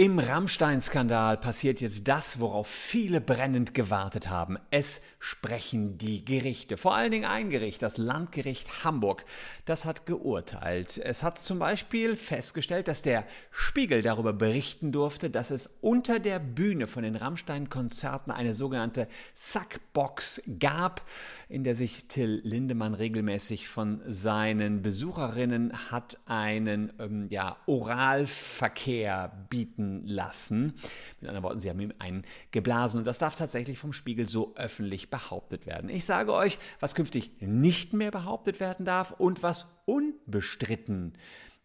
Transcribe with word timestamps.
Im 0.00 0.20
Rammstein-Skandal 0.20 1.38
passiert 1.38 1.80
jetzt 1.80 2.06
das, 2.06 2.38
worauf 2.38 2.68
viele 2.68 3.20
brennend 3.20 3.74
gewartet 3.74 4.30
haben. 4.30 4.56
Es 4.70 5.00
sprechen 5.18 5.98
die 5.98 6.24
Gerichte. 6.24 6.76
Vor 6.76 6.94
allen 6.94 7.10
Dingen 7.10 7.24
ein 7.24 7.50
Gericht, 7.50 7.82
das 7.82 7.96
Landgericht 7.96 8.84
Hamburg. 8.84 9.24
Das 9.64 9.84
hat 9.84 10.06
geurteilt. 10.06 10.98
Es 10.98 11.24
hat 11.24 11.42
zum 11.42 11.58
Beispiel 11.58 12.14
festgestellt, 12.16 12.86
dass 12.86 13.02
der 13.02 13.24
Spiegel 13.50 14.02
darüber 14.02 14.32
berichten 14.32 14.92
durfte, 14.92 15.30
dass 15.30 15.50
es 15.50 15.68
unter 15.80 16.20
der 16.20 16.38
Bühne 16.38 16.86
von 16.86 17.02
den 17.02 17.16
Rammstein-Konzerten 17.16 18.30
eine 18.30 18.54
sogenannte 18.54 19.08
Sackbox 19.34 20.42
gab, 20.60 21.02
in 21.48 21.64
der 21.64 21.74
sich 21.74 22.04
Till 22.06 22.40
Lindemann 22.44 22.94
regelmäßig 22.94 23.66
von 23.66 24.00
seinen 24.06 24.80
Besucherinnen 24.80 25.90
hat 25.90 26.18
einen 26.26 26.92
ähm, 27.00 27.26
ja, 27.30 27.56
Oralverkehr 27.66 29.32
bieten 29.50 29.87
lassen. 30.04 30.74
Mit 31.20 31.28
anderen 31.28 31.44
Worten, 31.44 31.60
sie 31.60 31.70
haben 31.70 31.80
ihm 31.80 31.92
einen 31.98 32.24
geblasen 32.50 32.98
und 32.98 33.06
das 33.06 33.18
darf 33.18 33.36
tatsächlich 33.36 33.78
vom 33.78 33.92
Spiegel 33.92 34.28
so 34.28 34.54
öffentlich 34.56 35.10
behauptet 35.10 35.66
werden. 35.66 35.90
Ich 35.90 36.04
sage 36.04 36.32
euch, 36.32 36.58
was 36.80 36.94
künftig 36.94 37.30
nicht 37.40 37.92
mehr 37.92 38.10
behauptet 38.10 38.60
werden 38.60 38.84
darf 38.84 39.12
und 39.12 39.42
was 39.42 39.66
unbestritten 39.86 41.14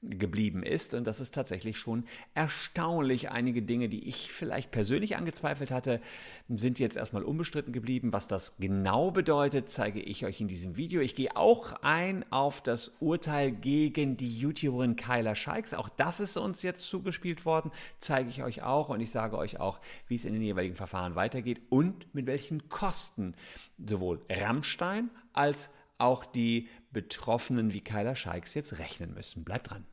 geblieben 0.09 0.63
ist. 0.63 0.93
Und 0.93 1.05
das 1.05 1.19
ist 1.19 1.33
tatsächlich 1.33 1.77
schon 1.77 2.05
erstaunlich. 2.33 3.31
Einige 3.31 3.61
Dinge, 3.61 3.89
die 3.89 4.07
ich 4.07 4.31
vielleicht 4.31 4.71
persönlich 4.71 5.15
angezweifelt 5.15 5.71
hatte, 5.71 6.01
sind 6.49 6.79
jetzt 6.79 6.97
erstmal 6.97 7.23
unbestritten 7.23 7.73
geblieben. 7.73 8.13
Was 8.13 8.27
das 8.27 8.57
genau 8.57 9.11
bedeutet, 9.11 9.69
zeige 9.69 9.99
ich 10.01 10.25
euch 10.25 10.41
in 10.41 10.47
diesem 10.47 10.75
Video. 10.75 11.01
Ich 11.01 11.15
gehe 11.15 11.35
auch 11.35 11.73
ein 11.81 12.25
auf 12.31 12.61
das 12.61 12.97
Urteil 12.99 13.51
gegen 13.51 14.17
die 14.17 14.37
YouTuberin 14.37 14.95
Kyla 14.95 15.35
Scheiks. 15.35 15.73
Auch 15.73 15.89
das 15.89 16.19
ist 16.19 16.37
uns 16.37 16.61
jetzt 16.61 16.87
zugespielt 16.87 17.45
worden, 17.45 17.71
zeige 17.99 18.29
ich 18.29 18.43
euch 18.43 18.61
auch. 18.63 18.89
Und 18.89 18.99
ich 18.99 19.11
sage 19.11 19.37
euch 19.37 19.59
auch, 19.59 19.79
wie 20.07 20.15
es 20.15 20.25
in 20.25 20.33
den 20.33 20.41
jeweiligen 20.41 20.75
Verfahren 20.75 21.15
weitergeht 21.15 21.61
und 21.69 22.13
mit 22.13 22.27
welchen 22.27 22.69
Kosten 22.69 23.35
sowohl 23.77 24.21
Rammstein 24.29 25.09
als 25.31 25.69
auch 25.97 26.25
die 26.25 26.67
Betroffenen 26.91 27.73
wie 27.73 27.81
Kyla 27.81 28.15
Scheiks 28.15 28.53
jetzt 28.53 28.77
rechnen 28.79 29.13
müssen. 29.13 29.43
Bleibt 29.43 29.71
dran. 29.71 29.85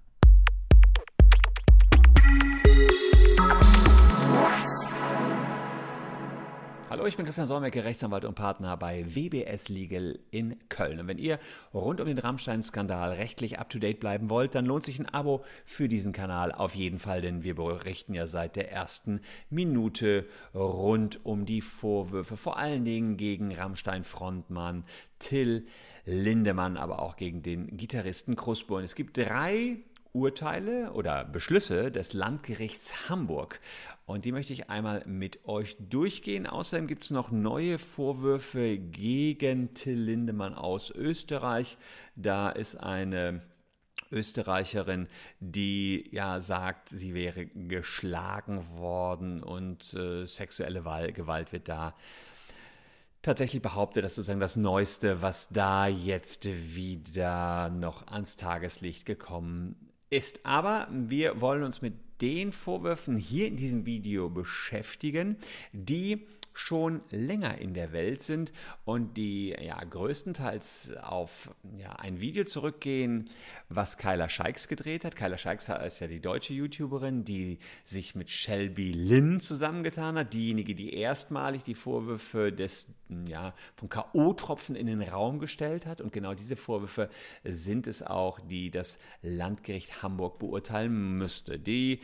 Hallo, 6.91 7.07
ich 7.07 7.17
bin 7.17 7.25
Christian 7.25 7.47
Solmecke, 7.47 7.85
Rechtsanwalt 7.85 8.25
und 8.25 8.35
Partner 8.35 8.77
bei 8.77 9.07
WBS 9.07 9.69
Legal 9.69 10.19
in 10.33 10.57
Köln. 10.69 10.99
Und 10.99 11.07
wenn 11.07 11.19
ihr 11.19 11.39
rund 11.73 12.01
um 12.01 12.07
den 12.07 12.19
Rammstein-Skandal 12.19 13.13
rechtlich 13.13 13.61
up-to-date 13.61 14.01
bleiben 14.01 14.29
wollt, 14.29 14.57
dann 14.57 14.67
lohnt 14.67 14.85
sich 14.85 14.99
ein 14.99 15.09
Abo 15.09 15.45
für 15.65 15.89
diesen 15.89 16.13
Kanal 16.13 16.53
auf 16.53 16.75
jeden 16.75 16.99
Fall, 16.99 17.23
denn 17.23 17.45
wir 17.45 17.55
berichten 17.55 18.13
ja 18.13 18.27
seit 18.27 18.57
der 18.57 18.73
ersten 18.73 19.21
Minute 19.51 20.27
rund 20.53 21.25
um 21.25 21.47
die 21.47 21.61
Vorwürfe, 21.61 22.37
vor 22.37 22.59
allen 22.59 22.85
Dingen 22.85 23.17
gegen 23.17 23.55
Rammstein-Frontmann 23.55 24.85
Till 25.21 25.67
Lindemann, 26.07 26.77
aber 26.77 27.01
auch 27.01 27.15
gegen 27.15 27.43
den 27.43 27.77
Gitarristen 27.77 28.35
Kruspo. 28.35 28.77
Und 28.77 28.85
es 28.85 28.95
gibt 28.95 29.17
drei 29.17 29.79
Urteile 30.13 30.93
oder 30.93 31.25
Beschlüsse 31.25 31.91
des 31.93 32.13
Landgerichts 32.13 33.09
Hamburg. 33.09 33.61
Und 34.07 34.25
die 34.25 34.33
möchte 34.33 34.53
ich 34.53 34.69
einmal 34.69 35.05
mit 35.07 35.45
euch 35.47 35.77
durchgehen. 35.79 36.47
Außerdem 36.47 36.87
gibt 36.87 37.05
es 37.05 37.11
noch 37.11 37.31
neue 37.31 37.79
Vorwürfe 37.79 38.79
gegen 38.79 39.75
Till 39.75 39.99
Lindemann 39.99 40.55
aus 40.55 40.91
Österreich. 40.91 41.79
Da 42.17 42.51
ist 42.51 42.77
eine 42.77 43.43
Österreicherin, 44.11 45.07
die 45.39 46.09
ja 46.11 46.41
sagt, 46.41 46.89
sie 46.89 47.15
wäre 47.15 47.47
geschlagen 47.47 48.69
worden 48.77 49.43
und 49.43 49.95
äh, 49.95 50.27
sexuelle 50.27 50.83
Gewalt 51.13 51.53
wird 51.53 51.69
da 51.69 51.95
tatsächlich 53.23 53.63
behauptet, 53.63 54.05
dass 54.05 54.15
sozusagen 54.15 54.41
das 54.41 54.57
Neueste, 54.57 55.23
was 55.23 55.51
da 55.51 55.87
jetzt 55.87 56.47
wieder 56.75 57.69
noch 57.69 58.07
ans 58.09 58.37
Tageslicht 58.37 59.07
gekommen 59.07 59.90
ist. 60.11 60.45
Aber 60.45 60.89
wir 60.91 61.41
wollen 61.41 61.63
uns 61.63 61.83
mit 61.83 61.95
den 62.21 62.53
Vorwürfen 62.53 63.17
hier 63.17 63.47
in 63.47 63.57
diesem 63.57 63.87
Video 63.87 64.29
beschäftigen, 64.29 65.37
die 65.73 66.27
schon 66.53 67.01
länger 67.11 67.59
in 67.59 67.75
der 67.75 67.93
Welt 67.93 68.23
sind 68.23 68.53
und 68.85 69.17
die 69.17 69.51
ja 69.51 69.83
größtenteils 69.83 70.97
auf 71.03 71.55
ja, 71.79 71.93
ein 71.93 72.21
Video 72.21 72.45
zurückgehen, 72.45 73.31
was 73.69 73.99
Kyla 73.99 74.29
Scheiks 74.29 74.69
gedreht 74.69 75.05
hat. 75.05 75.17
Kyla 75.17 75.39
Scheiks 75.39 75.69
ist 75.69 76.01
ja 76.01 76.07
die 76.07 76.21
deutsche 76.21 76.53
YouTuberin, 76.53 77.25
die 77.25 77.59
sich 77.85 78.15
mit 78.15 78.31
Shelby 78.31 78.93
Lynn 78.93 79.41
zusammengetan 79.41 80.19
hat, 80.19 80.33
diejenige, 80.33 80.75
die 80.75 80.95
erstmalig 80.95 81.63
die 81.63 81.75
Vorwürfe 81.75 82.53
des 82.53 82.93
ja, 83.27 83.55
von 83.77 83.89
K.O.-Tropfen 83.89 84.75
in 84.75 84.87
den 84.87 85.03
Raum 85.03 85.39
gestellt 85.39 85.87
hat. 85.87 86.01
Und 86.01 86.13
genau 86.13 86.35
diese 86.35 86.57
Vorwürfe 86.57 87.09
sind 87.45 87.87
es 87.87 88.03
auch, 88.03 88.41
die 88.41 88.71
das 88.71 88.99
Landgericht 89.23 90.03
Hamburg 90.03 90.39
beurteilen 90.39 91.19
müsste. 91.19 91.59
Die 91.59 92.01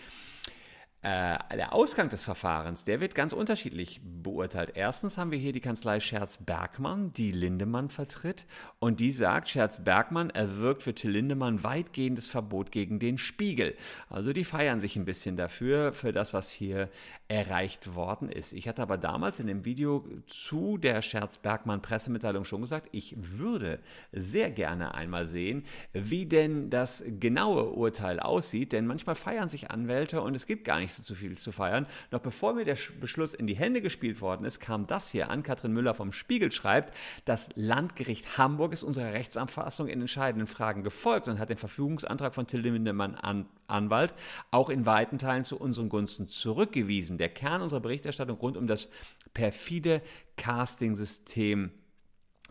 der 1.07 1.73
Ausgang 1.73 2.09
des 2.09 2.25
Verfahrens, 2.25 2.83
der 2.83 3.01
wird 3.01 3.15
ganz 3.15 3.33
unterschiedlich 3.33 4.01
beurteilt. 4.03 4.73
Erstens 4.75 5.17
haben 5.17 5.31
wir 5.31 5.39
hier 5.39 5.53
die 5.53 5.61
Kanzlei 5.61 6.01
Scherz-Bergmann, 6.01 7.13
die 7.13 7.31
Lindemann 7.31 7.91
vertritt. 7.91 8.45
Und 8.81 8.99
die 8.99 9.13
sagt, 9.13 9.49
Scherz-Bergmann 9.49 10.31
erwirkt 10.31 10.83
für 10.83 10.97
Till 10.97 11.13
Lindemann 11.13 11.63
weitgehendes 11.63 12.27
Verbot 12.27 12.73
gegen 12.73 12.99
den 12.99 13.19
Spiegel. 13.19 13.77
Also 14.11 14.33
die 14.33 14.43
feiern 14.43 14.81
sich 14.81 14.97
ein 14.97 15.05
bisschen 15.05 15.37
dafür, 15.37 15.93
für 15.93 16.13
das, 16.13 16.35
was 16.35 16.51
hier 16.51 16.91
erreicht 17.29 17.95
worden 17.95 18.29
ist. 18.29 18.53
Ich 18.53 18.67
hatte 18.67 18.83
aber 18.83 18.99
damals 18.99 19.39
in 19.39 19.47
dem 19.47 19.65
Video 19.65 20.05
zu 20.27 20.77
der 20.77 21.03
Scherz-Bergmann-Pressemitteilung 21.03 22.45
schon 22.45 22.63
gesagt, 22.63 22.89
ich 22.91 23.15
würde 23.17 23.79
sehr 24.11 24.51
gerne 24.51 24.95
einmal 24.95 25.27
sehen, 25.27 25.65
wie 25.93 26.27
denn 26.27 26.69
das 26.69 27.05
genaue 27.21 27.71
Urteil 27.71 28.19
aussieht. 28.19 28.73
Denn 28.73 28.89
manchmal 28.89 29.15
feiern 29.15 29.49
sich 29.49 29.71
Anwälte 29.71 30.21
und 30.21 30.35
es 30.35 30.47
gibt 30.47 30.65
gar 30.65 30.81
nicht 30.81 30.96
so 31.05 31.15
viel 31.15 31.37
zu 31.37 31.53
feiern. 31.53 31.87
Noch 32.11 32.21
bevor 32.21 32.55
mir 32.55 32.65
der 32.65 32.79
Beschluss 33.01 33.35
in 33.35 33.47
die 33.47 33.57
Hände 33.57 33.83
gespielt 33.83 34.21
worden 34.21 34.45
ist, 34.47 34.61
kam 34.61 34.87
das 34.87 35.11
hier 35.11 35.31
an. 35.31 35.43
Katrin 35.43 35.73
Müller 35.73 35.95
vom 35.95 36.13
Spiegel 36.13 36.53
schreibt, 36.53 36.95
das 37.25 37.49
Landgericht 37.55 38.39
Hamburg 38.39 38.73
ist 38.73 38.83
unserer 38.83 39.13
Rechtsanfassung 39.13 39.89
in 39.89 40.01
entscheidenden 40.01 40.47
Fragen 40.47 40.83
gefolgt 40.83 41.29
und 41.29 41.39
hat 41.39 41.51
den 41.51 41.57
Verfügungsantrag 41.57 42.35
von 42.35 42.47
Till 42.47 42.61
Lindemann 42.61 43.15
an, 43.15 43.47
Anwalt 43.67 44.15
auch 44.51 44.71
in 44.71 44.87
weiten 44.87 45.19
Teilen 45.19 45.45
zu 45.45 45.59
unseren 45.59 45.89
Gunsten 45.89 46.29
zurückgewiesen. 46.29 47.19
Der 47.19 47.29
Kern 47.29 47.63
unserer 47.63 47.81
Berichterstattung 47.81 48.39
rund 48.39 48.57
um 48.57 48.67
das 48.67 48.89
perfide 49.35 50.03
Casting-System 50.37 51.71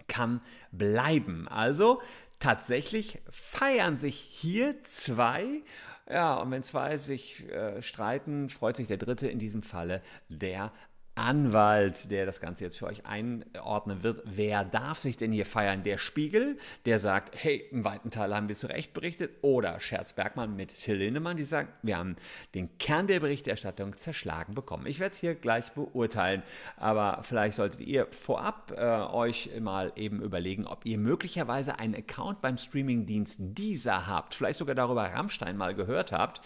kann 0.08 0.42
bleiben. 0.72 1.48
Also 1.48 2.02
tatsächlich 2.40 3.20
feiern 3.30 3.98
sich 3.98 4.16
hier 4.16 4.82
zwei 4.84 5.64
ja, 6.10 6.36
und 6.36 6.52
wenn 6.52 6.64
zwei 6.64 6.98
sich 6.98 7.50
äh, 7.50 7.82
streiten, 7.82 8.50
freut 8.50 8.76
sich 8.76 8.88
der 8.88 8.98
Dritte, 8.98 9.28
in 9.28 9.40
diesem 9.40 9.64
Falle 9.64 10.02
der 10.30 10.72
Anwalt, 11.16 12.12
der 12.12 12.26
das 12.26 12.42
Ganze 12.42 12.66
jetzt 12.66 12.78
für 12.78 12.88
euch 12.88 13.06
einordnen 13.06 14.04
wird. 14.04 14.22
Wer 14.26 14.66
darf 14.66 15.00
sich 15.00 15.16
denn 15.16 15.32
hier 15.32 15.46
feiern? 15.46 15.84
Der 15.84 15.98
Spiegel, 15.98 16.58
der 16.86 17.00
sagt, 17.00 17.34
hey, 17.42 17.66
im 17.72 17.86
weiten 17.86 18.12
Teil 18.12 18.36
haben 18.36 18.50
wir 18.50 18.56
zu 18.56 18.68
Recht 18.68 18.94
berichtet. 18.94 19.32
Oder 19.42 19.80
Scherz 19.80 20.14
Bergmann 20.14 20.56
mit 20.56 20.78
Till 20.78 20.98
Lindemann, 20.98 21.38
die 21.38 21.46
sagt, 21.46 21.74
wir 21.84 21.98
haben 21.98 22.18
den 22.54 22.78
Kern 22.78 23.08
der 23.08 23.22
Berichterstattung 23.22 23.96
zerschlagen 23.96 24.54
bekommen. 24.54 24.86
Ich 24.88 25.00
werde 25.00 25.14
es 25.14 25.20
hier 25.20 25.36
gleich 25.36 25.72
beurteilen, 25.72 26.44
aber 26.78 27.22
vielleicht 27.24 27.56
solltet 27.56 27.82
ihr 27.82 28.08
vorab 28.12 28.74
äh, 28.76 28.82
euch 28.82 29.50
mal 29.62 29.94
eben 29.96 30.22
überlegen, 30.22 30.68
ob 30.68 30.86
ihr 30.86 30.98
möglicherweise 30.98 31.80
einen 31.80 31.96
Account 31.96 32.42
beim 32.42 32.58
Streamingdienst 32.58 33.40
dieser 33.40 34.08
habt, 34.08 34.34
vielleicht 34.34 34.60
sogar 34.60 34.76
darüber 34.76 35.04
Rammstein 35.04 35.56
mal 35.56 35.74
gehört 35.74 36.12
habt. 36.12 36.42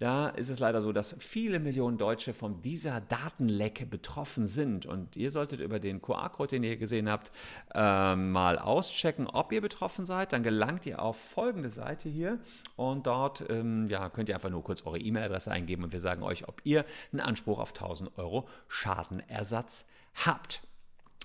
Da 0.00 0.30
ist 0.30 0.48
es 0.48 0.60
leider 0.60 0.80
so, 0.80 0.92
dass 0.92 1.14
viele 1.18 1.60
Millionen 1.60 1.98
Deutsche 1.98 2.32
von 2.32 2.62
dieser 2.62 3.02
Datenlecke 3.02 3.84
betroffen 3.84 4.48
sind. 4.48 4.86
Und 4.86 5.14
ihr 5.14 5.30
solltet 5.30 5.60
über 5.60 5.78
den 5.78 6.00
QR-Code, 6.00 6.56
den 6.56 6.62
ihr 6.62 6.78
gesehen 6.78 7.10
habt, 7.10 7.30
äh, 7.74 8.16
mal 8.16 8.58
auschecken, 8.58 9.26
ob 9.26 9.52
ihr 9.52 9.60
betroffen 9.60 10.06
seid. 10.06 10.32
Dann 10.32 10.42
gelangt 10.42 10.86
ihr 10.86 11.02
auf 11.02 11.20
folgende 11.20 11.68
Seite 11.68 12.08
hier 12.08 12.40
und 12.76 13.06
dort 13.06 13.44
ähm, 13.50 13.88
ja, 13.88 14.08
könnt 14.08 14.30
ihr 14.30 14.36
einfach 14.36 14.48
nur 14.48 14.64
kurz 14.64 14.86
eure 14.86 14.98
E-Mail-Adresse 14.98 15.50
eingeben 15.50 15.84
und 15.84 15.92
wir 15.92 16.00
sagen 16.00 16.22
euch, 16.22 16.48
ob 16.48 16.62
ihr 16.64 16.86
einen 17.12 17.20
Anspruch 17.20 17.58
auf 17.58 17.74
1000 17.74 18.16
Euro 18.16 18.48
Schadenersatz 18.68 19.84
habt. 20.14 20.62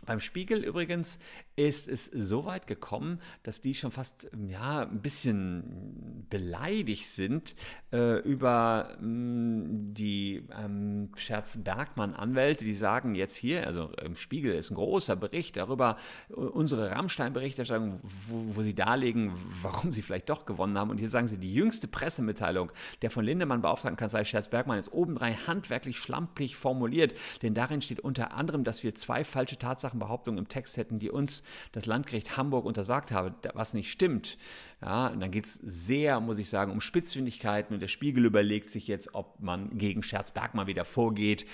Beim 0.06 0.19
Spiegel 0.19 0.63
übrigens 0.63 1.19
ist 1.56 1.88
es 1.88 2.06
so 2.06 2.45
weit 2.45 2.68
gekommen, 2.68 3.19
dass 3.44 3.62
die 3.62 3.74
schon 3.74 3.92
fast 3.92 4.30
ja, 4.47 4.81
ein 4.81 5.01
bisschen 5.01 6.25
beleidigt 6.30 7.07
sind 7.07 7.56
äh, 7.94 8.19
über 8.19 8.97
mh, 9.00 9.07
mm, 9.07 9.94
die 9.94 10.47
ähm, 10.53 11.12
Scherz-Bergmann-Anwälte, 11.15 12.65
die 12.65 12.74
sagen 12.74 13.15
jetzt 13.15 13.36
hier, 13.36 13.65
also 13.65 13.89
im 14.03 14.15
Spiegel 14.15 14.53
ist 14.53 14.69
ein 14.69 14.75
großer 14.75 15.15
Bericht 15.15 15.56
darüber, 15.56 15.98
unsere 16.30 16.91
Rammstein-Berichterstattung, 16.91 18.00
wo, 18.03 18.57
wo, 18.57 18.62
sie 18.62 18.75
darlegen, 18.75 19.31
warum 19.62 19.94
sie 19.94 20.01
vielleicht 20.01 20.30
doch 20.30 20.45
gewonnen 20.45 20.77
haben. 20.77 20.89
Und 20.89 20.98
hier 20.98 21.09
sagen 21.09 21.27
sie, 21.27 21.38
die 21.38 21.53
jüngste 21.53 21.88
Pressemitteilung 21.88 22.71
der 23.01 23.12
von 23.12 23.24
Lindemann 23.24 23.62
beauftragten 23.62 23.98
Kanzlei 23.98 24.25
Scherz-Bergmann 24.25 24.77
ist 24.77 24.91
obendrein 24.91 25.48
handwerklich 25.48 25.98
schlampig 25.98 26.57
formuliert, 26.57 27.15
denn 27.41 27.53
darin 27.53 27.81
steht 27.81 28.01
unter 28.01 28.33
anderem, 28.33 28.65
dass 28.65 28.83
wir 28.83 28.94
zwei 28.94 29.24
falsche 29.24 29.57
Tatsachenbehauptungen 29.86 30.40
im 30.40 30.48
Text 30.48 30.78
hätten, 30.78 31.00
die 31.00 31.12
uns 31.12 31.44
das 31.72 31.86
Landgericht 31.86 32.38
Hamburg 32.38 32.66
untersagt 32.66 33.12
habe, 33.12 33.36
was 33.54 33.74
nicht 33.74 33.92
stimmt. 33.92 34.38
Ja, 34.82 35.08
und 35.08 35.20
dann 35.20 35.32
geht 35.32 35.46
es 35.46 35.54
sehr, 35.54 36.20
muss 36.20 36.40
ich 36.40 36.50
sagen, 36.50 36.72
um 36.72 36.82
Spitzfindigkeiten 36.82 37.74
und 37.74 37.80
der 37.80 37.88
Spiegel 37.88 38.26
überlegt 38.26 38.70
sich 38.70 38.88
jetzt, 38.88 39.14
ob 39.14 39.40
man 39.40 39.78
gegen 39.78 40.04
Scherzberg 40.04 40.46
wieder 40.68 40.86
vorgeht. 40.86 41.46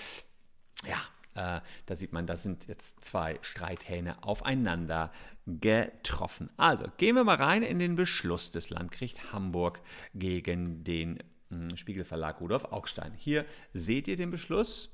Ja, 0.86 1.57
äh, 1.57 1.62
da 1.86 1.95
sieht 1.95 2.13
man, 2.13 2.28
da 2.28 2.38
sind 2.38 2.68
jetzt 2.68 3.04
zwei 3.04 3.39
Streithähne 3.42 4.24
aufeinander 4.24 5.12
getroffen. 5.48 6.50
Also 6.57 6.86
gehen 6.98 7.16
wir 7.16 7.24
mal 7.24 7.36
rein 7.36 7.63
in 7.63 7.80
den 7.80 7.95
Beschluss 7.95 8.51
des 8.51 8.69
Landgericht 8.69 9.33
Hamburg 9.33 9.81
gegen 10.13 10.83
den 10.83 11.19
hm, 11.50 11.75
Spiegelverlag 11.75 12.42
Rudolf 12.42 12.66
Augstein. 12.66 13.13
Hier 13.16 13.45
seht 13.74 14.07
ihr 14.07 14.18
den 14.18 14.30
Beschluss. 14.30 14.92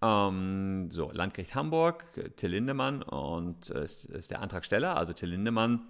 Ähm, 0.00 0.90
so, 0.90 1.10
Landgericht 1.12 1.54
Hamburg, 1.54 2.04
Till 2.36 2.50
Lindemann 2.50 3.02
und 3.02 3.70
äh, 3.70 3.84
ist, 3.84 4.04
ist 4.06 4.30
der 4.30 4.42
Antragsteller, 4.42 4.96
also 4.96 5.12
Till 5.12 5.30
Lindemann 5.30 5.82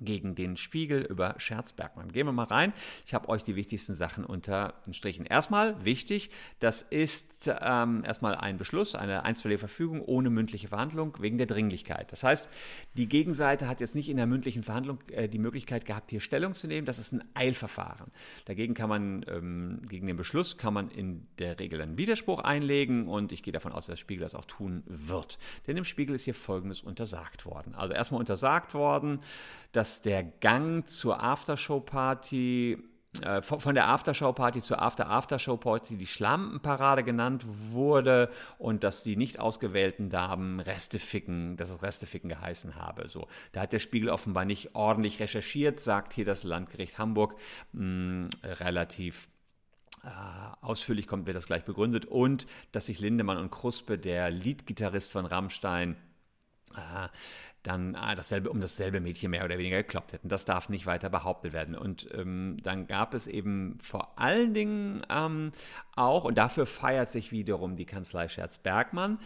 gegen 0.00 0.34
den 0.34 0.56
Spiegel 0.56 1.02
über 1.02 1.34
Scherzbergmann. 1.38 2.12
Gehen 2.12 2.26
wir 2.26 2.32
mal 2.32 2.44
rein. 2.44 2.72
Ich 3.06 3.14
habe 3.14 3.28
euch 3.28 3.44
die 3.44 3.56
wichtigsten 3.56 3.94
Sachen 3.94 4.24
unterstrichen. 4.24 5.26
Erstmal 5.26 5.84
wichtig, 5.84 6.30
das 6.58 6.82
ist 6.82 7.50
ähm, 7.60 8.04
erstmal 8.04 8.34
ein 8.34 8.58
Beschluss, 8.58 8.94
eine 8.94 9.24
einstweilige 9.24 9.58
Verfügung 9.58 10.02
ohne 10.02 10.30
mündliche 10.30 10.68
Verhandlung 10.68 11.16
wegen 11.20 11.38
der 11.38 11.46
Dringlichkeit. 11.46 12.12
Das 12.12 12.22
heißt, 12.22 12.48
die 12.94 13.08
Gegenseite 13.08 13.68
hat 13.68 13.80
jetzt 13.80 13.94
nicht 13.94 14.08
in 14.08 14.16
der 14.16 14.26
mündlichen 14.26 14.62
Verhandlung 14.62 14.98
äh, 15.10 15.28
die 15.28 15.38
Möglichkeit 15.38 15.86
gehabt, 15.86 16.10
hier 16.10 16.20
Stellung 16.20 16.54
zu 16.54 16.66
nehmen. 16.66 16.86
Das 16.86 16.98
ist 16.98 17.12
ein 17.12 17.24
Eilverfahren. 17.34 18.10
Dagegen 18.44 18.74
kann 18.74 18.88
man, 18.88 19.24
ähm, 19.28 19.82
gegen 19.88 20.06
den 20.06 20.16
Beschluss 20.16 20.58
kann 20.58 20.74
man 20.74 20.90
in 20.90 21.26
der 21.38 21.58
Regel 21.58 21.80
einen 21.80 21.98
Widerspruch 21.98 22.40
einlegen 22.40 23.08
und 23.08 23.32
ich 23.32 23.42
gehe 23.42 23.52
davon 23.52 23.72
aus, 23.72 23.86
dass 23.86 23.94
der 23.94 23.96
Spiegel 23.96 24.22
das 24.22 24.34
auch 24.34 24.44
tun 24.44 24.82
wird. 24.86 25.38
Denn 25.66 25.76
im 25.76 25.84
Spiegel 25.84 26.14
ist 26.14 26.24
hier 26.24 26.34
Folgendes 26.34 26.82
untersagt 26.82 27.46
worden. 27.46 27.74
Also 27.74 27.94
erstmal 27.94 28.20
untersagt 28.20 28.74
worden, 28.74 29.20
dass 29.74 30.02
der 30.02 30.22
Gang 30.22 30.88
zur 30.88 31.22
Aftershow-Party 31.22 32.78
äh, 33.22 33.42
von 33.42 33.74
der 33.74 33.88
Aftershow-Party 33.88 34.60
zur 34.60 34.80
After-Aftershow-Party 34.80 35.96
die 35.96 36.06
Schlampenparade 36.06 37.02
genannt 37.02 37.44
wurde 37.70 38.30
und 38.58 38.84
dass 38.84 39.02
die 39.02 39.16
nicht 39.16 39.40
ausgewählten 39.40 40.10
Damen 40.10 40.60
Resteficken, 40.60 41.56
dass 41.56 41.70
es 41.70 41.82
Resteficken 41.82 42.28
geheißen 42.28 42.76
habe. 42.76 43.08
So, 43.08 43.26
da 43.52 43.62
hat 43.62 43.72
der 43.72 43.80
Spiegel 43.80 44.10
offenbar 44.10 44.44
nicht 44.44 44.74
ordentlich 44.74 45.20
recherchiert, 45.20 45.80
sagt 45.80 46.12
hier 46.12 46.24
das 46.24 46.44
Landgericht 46.44 46.98
Hamburg 46.98 47.36
mh, 47.72 48.30
relativ 48.44 49.28
äh, 50.04 50.08
ausführlich 50.60 51.06
kommt, 51.06 51.26
wird 51.26 51.36
das 51.36 51.46
gleich 51.46 51.64
begründet 51.64 52.06
und 52.06 52.46
dass 52.72 52.86
sich 52.86 53.00
Lindemann 53.00 53.38
und 53.38 53.50
Kruspe, 53.50 53.98
der 53.98 54.30
Leadgitarrist 54.30 55.12
von 55.12 55.26
Rammstein, 55.26 55.96
dann 57.64 57.96
ah, 57.96 58.14
dasselbe, 58.14 58.50
um 58.50 58.60
dasselbe 58.60 59.00
Mädchen 59.00 59.30
mehr 59.30 59.44
oder 59.44 59.58
weniger 59.58 59.78
gekloppt 59.78 60.12
hätten. 60.12 60.28
Das 60.28 60.44
darf 60.44 60.68
nicht 60.68 60.86
weiter 60.86 61.08
behauptet 61.08 61.52
werden. 61.52 61.74
Und 61.74 62.06
ähm, 62.14 62.58
dann 62.62 62.86
gab 62.86 63.14
es 63.14 63.26
eben 63.26 63.78
vor 63.80 64.18
allen 64.18 64.54
Dingen 64.54 65.02
ähm, 65.08 65.52
auch, 65.96 66.24
und 66.24 66.36
dafür 66.36 66.66
feiert 66.66 67.10
sich 67.10 67.32
wiederum 67.32 67.76
die 67.76 67.86
Kanzlei 67.86 68.28
Scherz-Bergmann, 68.28 69.18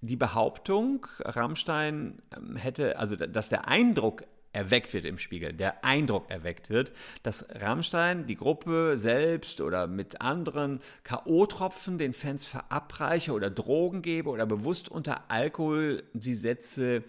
die 0.00 0.16
Behauptung, 0.16 1.06
Rammstein 1.18 2.22
ähm, 2.34 2.56
hätte, 2.56 2.96
also 2.98 3.16
dass 3.16 3.48
der 3.48 3.66
Eindruck 3.66 4.24
erweckt 4.52 4.92
wird 4.92 5.04
im 5.04 5.18
Spiegel, 5.18 5.52
der 5.52 5.84
Eindruck 5.84 6.30
erweckt 6.30 6.70
wird, 6.70 6.92
dass 7.22 7.46
Rammstein 7.54 8.26
die 8.26 8.36
Gruppe 8.36 8.96
selbst 8.96 9.60
oder 9.60 9.86
mit 9.86 10.20
anderen 10.20 10.80
K.O.-Tropfen 11.04 11.98
den 11.98 12.14
Fans 12.14 12.46
verabreiche 12.46 13.32
oder 13.32 13.50
Drogen 13.50 14.02
gebe 14.02 14.28
oder 14.28 14.46
bewusst 14.46 14.88
unter 14.88 15.30
Alkohol 15.30 16.02
sie 16.14 16.34
setze 16.34 17.04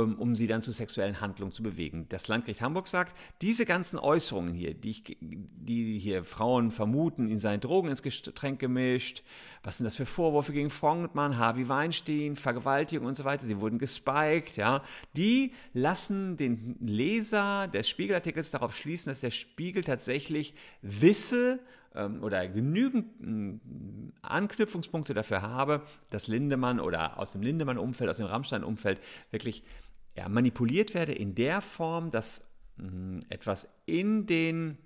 um 0.00 0.34
sie 0.34 0.46
dann 0.46 0.60
zu 0.60 0.72
sexuellen 0.72 1.20
Handlungen 1.20 1.52
zu 1.52 1.62
bewegen. 1.62 2.06
Das 2.08 2.28
Landgericht 2.28 2.60
Hamburg 2.60 2.88
sagt, 2.88 3.16
diese 3.40 3.64
ganzen 3.64 3.98
Äußerungen 3.98 4.52
hier, 4.52 4.74
die, 4.74 4.90
ich, 4.90 5.16
die 5.20 5.98
hier 5.98 6.24
Frauen 6.24 6.72
vermuten, 6.72 7.28
in 7.28 7.38
seinen 7.38 7.60
Drogen 7.60 7.88
ins 7.88 8.02
Getränk 8.02 8.58
gemischt, 8.58 9.22
was 9.62 9.78
sind 9.78 9.84
das 9.84 9.96
für 9.96 10.06
Vorwürfe 10.06 10.52
gegen 10.52 10.70
Frontmann, 10.70 11.38
Harvey 11.38 11.68
Weinstein, 11.68 12.36
Vergewaltigung 12.36 13.06
und 13.06 13.14
so 13.14 13.24
weiter, 13.24 13.46
sie 13.46 13.60
wurden 13.60 13.78
gespiked, 13.78 14.56
ja, 14.56 14.82
die 15.16 15.52
lassen 15.72 16.36
den 16.36 16.76
Leser 16.80 17.68
des 17.68 17.88
Spiegelartikels 17.88 18.50
darauf 18.50 18.76
schließen, 18.76 19.10
dass 19.10 19.20
der 19.20 19.30
Spiegel 19.30 19.84
tatsächlich 19.84 20.54
wisse, 20.82 21.60
ähm, 21.94 22.22
oder 22.22 22.48
genügend 22.48 23.06
mm, 23.20 24.12
Anknüpfungspunkte 24.22 25.14
dafür 25.14 25.42
habe, 25.42 25.82
dass 26.10 26.28
Lindemann 26.28 26.80
oder 26.80 27.18
aus 27.18 27.30
dem 27.30 27.42
Lindemann-Umfeld, 27.42 28.10
aus 28.10 28.16
dem 28.16 28.26
Rammstein-Umfeld 28.26 29.00
wirklich 29.30 29.62
ja, 30.16 30.28
manipuliert 30.28 30.94
werde 30.94 31.12
in 31.12 31.34
der 31.34 31.60
Form, 31.60 32.10
dass 32.10 32.50
mh, 32.76 32.90
mm, 32.90 33.20
etwas 33.28 33.74
in 33.86 34.26
den 34.26 34.78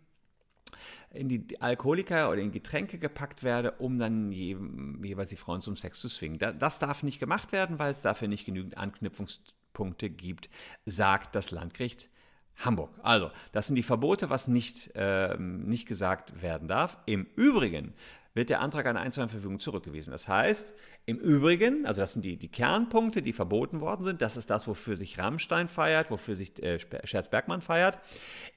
in 1.11 1.29
die 1.29 1.61
Alkoholiker 1.61 2.31
oder 2.31 2.41
in 2.43 2.53
Getränke 2.53 2.99
gepackt 2.99 3.43
werde, 3.43 3.73
um 3.73 3.99
dann 3.99 4.31
je, 4.31 4.57
jeweils 5.03 5.31
die 5.31 5.37
Frauen 5.37 5.63
zum 5.63 5.75
Sex 5.75 6.01
zu 6.01 6.09
zwingen. 6.09 6.39
Das 6.39 6.79
darf 6.79 7.03
nicht 7.03 7.19
gemacht 7.19 7.53
werden, 7.53 7.79
weil 7.79 7.91
es 7.91 8.03
dafür 8.03 8.29
nicht 8.29 8.45
genügend 8.45 8.77
Anknüpfungspunkte 8.77 10.11
gibt, 10.11 10.51
sagt 10.85 11.35
das 11.35 11.51
Landgericht 11.51 12.11
Hamburg. 12.57 12.91
Also, 13.03 13.31
das 13.53 13.69
sind 13.69 13.77
die 13.77 13.83
Verbote, 13.83 14.31
was 14.31 14.49
nicht, 14.49 14.91
äh, 14.97 15.37
nicht 15.39 15.87
gesagt 15.87 16.43
werden 16.43 16.69
darf. 16.69 16.99
Im 17.07 17.27
Übrigen 17.37 17.95
wird 18.35 18.51
der 18.51 18.61
Antrag 18.61 18.87
einer 18.87 19.01
Einzelverfügung 19.01 19.61
zurückgewiesen. 19.61 20.11
Das 20.11 20.29
heißt, 20.29 20.75
im 21.09 21.19
Übrigen, 21.19 21.87
also 21.87 22.03
das 22.03 22.13
sind 22.13 22.23
die, 22.27 22.37
die 22.37 22.51
Kernpunkte, 22.51 23.23
die 23.23 23.33
verboten 23.33 23.81
worden 23.81 24.05
sind, 24.05 24.21
das 24.21 24.37
ist 24.37 24.51
das, 24.51 24.69
wofür 24.69 24.95
sich 24.95 25.19
Rammstein 25.19 25.71
feiert, 25.71 26.11
wofür 26.11 26.37
sich 26.37 26.63
äh, 26.63 26.79
Scherz-Bergmann 26.79 27.63
feiert. 27.63 27.99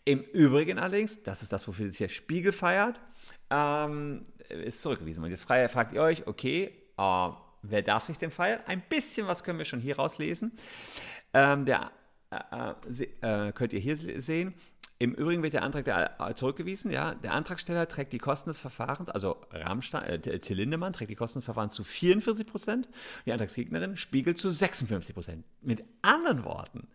Im 0.03 0.19
Übrigen 0.19 0.77
allerdings, 0.77 1.23
das 1.23 1.43
ist 1.43 1.53
das, 1.53 1.65
wofür 1.69 1.87
sich 1.87 1.99
der 1.99 2.09
Spiegel 2.09 2.51
feiert, 2.51 2.99
ähm, 3.49 4.25
ist 4.49 4.81
zurückgewiesen. 4.81 5.23
Und 5.23 5.29
jetzt 5.29 5.43
fragt 5.43 5.93
ihr 5.93 6.01
euch, 6.01 6.27
okay, 6.27 6.75
äh, 6.97 7.29
wer 7.61 7.81
darf 7.83 8.03
sich 8.03 8.17
denn 8.17 8.31
feiern? 8.31 8.59
Ein 8.65 8.83
bisschen 8.89 9.27
was 9.27 9.45
können 9.45 9.57
wir 9.57 9.65
schon 9.65 9.79
hier 9.79 9.95
rauslesen. 9.95 10.51
Ähm, 11.33 11.63
der 11.63 11.89
äh, 12.31 13.47
äh, 13.47 13.51
könnt 13.53 13.71
ihr 13.71 13.79
hier 13.79 13.95
sehen. 14.21 14.55
Im 15.01 15.15
Übrigen 15.15 15.41
wird 15.41 15.53
der 15.53 15.63
Antrag 15.63 15.87
äh, 15.87 16.35
zurückgewiesen. 16.35 16.91
Ja, 16.91 17.15
der 17.15 17.33
Antragsteller 17.33 17.87
trägt 17.87 18.13
die 18.13 18.19
Kosten 18.19 18.51
des 18.51 18.59
Verfahrens, 18.59 19.09
also 19.09 19.35
Rammstein, 19.49 20.03
äh, 20.03 20.19
Till 20.19 20.57
Lindemann 20.57 20.93
trägt 20.93 21.09
die 21.09 21.15
Kosten 21.15 21.39
des 21.39 21.45
Verfahrens 21.45 21.73
zu 21.73 21.83
44 21.83 22.45
Prozent, 22.45 22.87
die 23.25 23.31
Antragsgegnerin 23.31 23.97
spiegelt 23.97 24.37
zu 24.37 24.51
56 24.51 25.15
Prozent. 25.15 25.43
Mit 25.59 25.83
anderen 26.03 26.45
Worten 26.45 26.87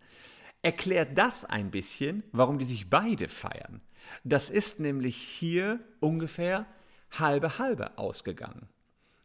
erklärt 0.63 1.19
das 1.19 1.45
ein 1.45 1.73
bisschen, 1.73 2.23
warum 2.31 2.61
die 2.61 2.65
sich 2.65 2.89
beide 2.89 3.29
feiern. 3.29 3.81
Das 4.23 4.51
ist 4.51 4.79
nämlich 4.79 5.17
hier 5.17 5.81
ungefähr 5.99 6.65
halbe 7.11 7.59
halbe 7.59 7.99
ausgegangen. 7.99 8.69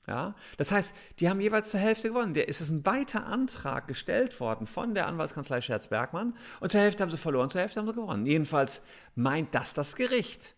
Ja, 0.07 0.33
das 0.57 0.71
heißt, 0.71 0.95
die 1.19 1.29
haben 1.29 1.39
jeweils 1.39 1.69
zur 1.69 1.79
Hälfte 1.79 2.09
gewonnen. 2.09 2.33
Der 2.33 2.49
ist 2.49 2.59
es 2.59 2.71
ein 2.71 2.85
weiter 2.85 3.27
Antrag 3.27 3.87
gestellt 3.87 4.39
worden 4.39 4.65
von 4.65 4.95
der 4.95 5.07
Anwaltskanzlei 5.07 5.61
Scherz-Bergmann 5.61 6.35
und 6.59 6.71
zur 6.71 6.81
Hälfte 6.81 7.03
haben 7.03 7.11
sie 7.11 7.17
verloren, 7.17 7.49
zur 7.49 7.61
Hälfte 7.61 7.79
haben 7.79 7.87
sie 7.87 7.93
gewonnen. 7.93 8.25
Jedenfalls 8.25 8.83
meint 9.15 9.53
das 9.53 9.75
das 9.75 9.95
Gericht. 9.95 10.55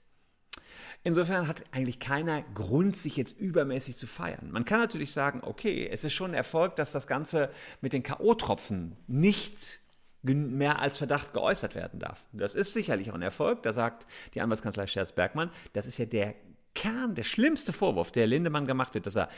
Insofern 1.03 1.50
hat 1.50 1.65
eigentlich 1.71 2.00
keiner 2.00 2.41
Grund, 2.41 2.95
sich 2.95 3.17
jetzt 3.17 3.38
übermäßig 3.38 3.97
zu 3.97 4.07
feiern. 4.07 4.50
Man 4.51 4.63
kann 4.63 4.79
natürlich 4.79 5.12
sagen, 5.12 5.41
okay, 5.43 5.89
es 5.91 6.05
ist 6.05 6.13
schon 6.13 6.31
ein 6.31 6.35
Erfolg, 6.35 6.77
dass 6.77 6.93
das 6.93 7.07
Ganze 7.07 7.50
mit 7.81 7.91
den 7.91 8.03
K.O.-Tropfen 8.03 8.93
nicht 9.07 9.79
mehr 10.21 10.79
als 10.79 10.97
Verdacht 10.97 11.33
geäußert 11.33 11.75
werden 11.75 12.00
darf. 12.00 12.25
Das 12.31 12.55
ist 12.55 12.71
sicherlich 12.71 13.12
auch 13.12 13.15
ein 13.15 13.21
Erfolg. 13.21 13.62
Da 13.63 13.73
sagt 13.73 14.07
die 14.33 14.39
Anwaltskanzlei 14.39 14.88
Scherz-Bergmann, 14.88 15.51
das 15.73 15.85
ist 15.85 15.97
ja 15.97 16.05
der 16.05 16.35
Kern, 16.75 17.15
der 17.15 17.23
schlimmste 17.23 17.73
Vorwurf, 17.73 18.11
der 18.11 18.27
Lindemann 18.27 18.67
gemacht 18.67 18.93
wird, 18.93 19.05
dass 19.05 19.15
er 19.15 19.29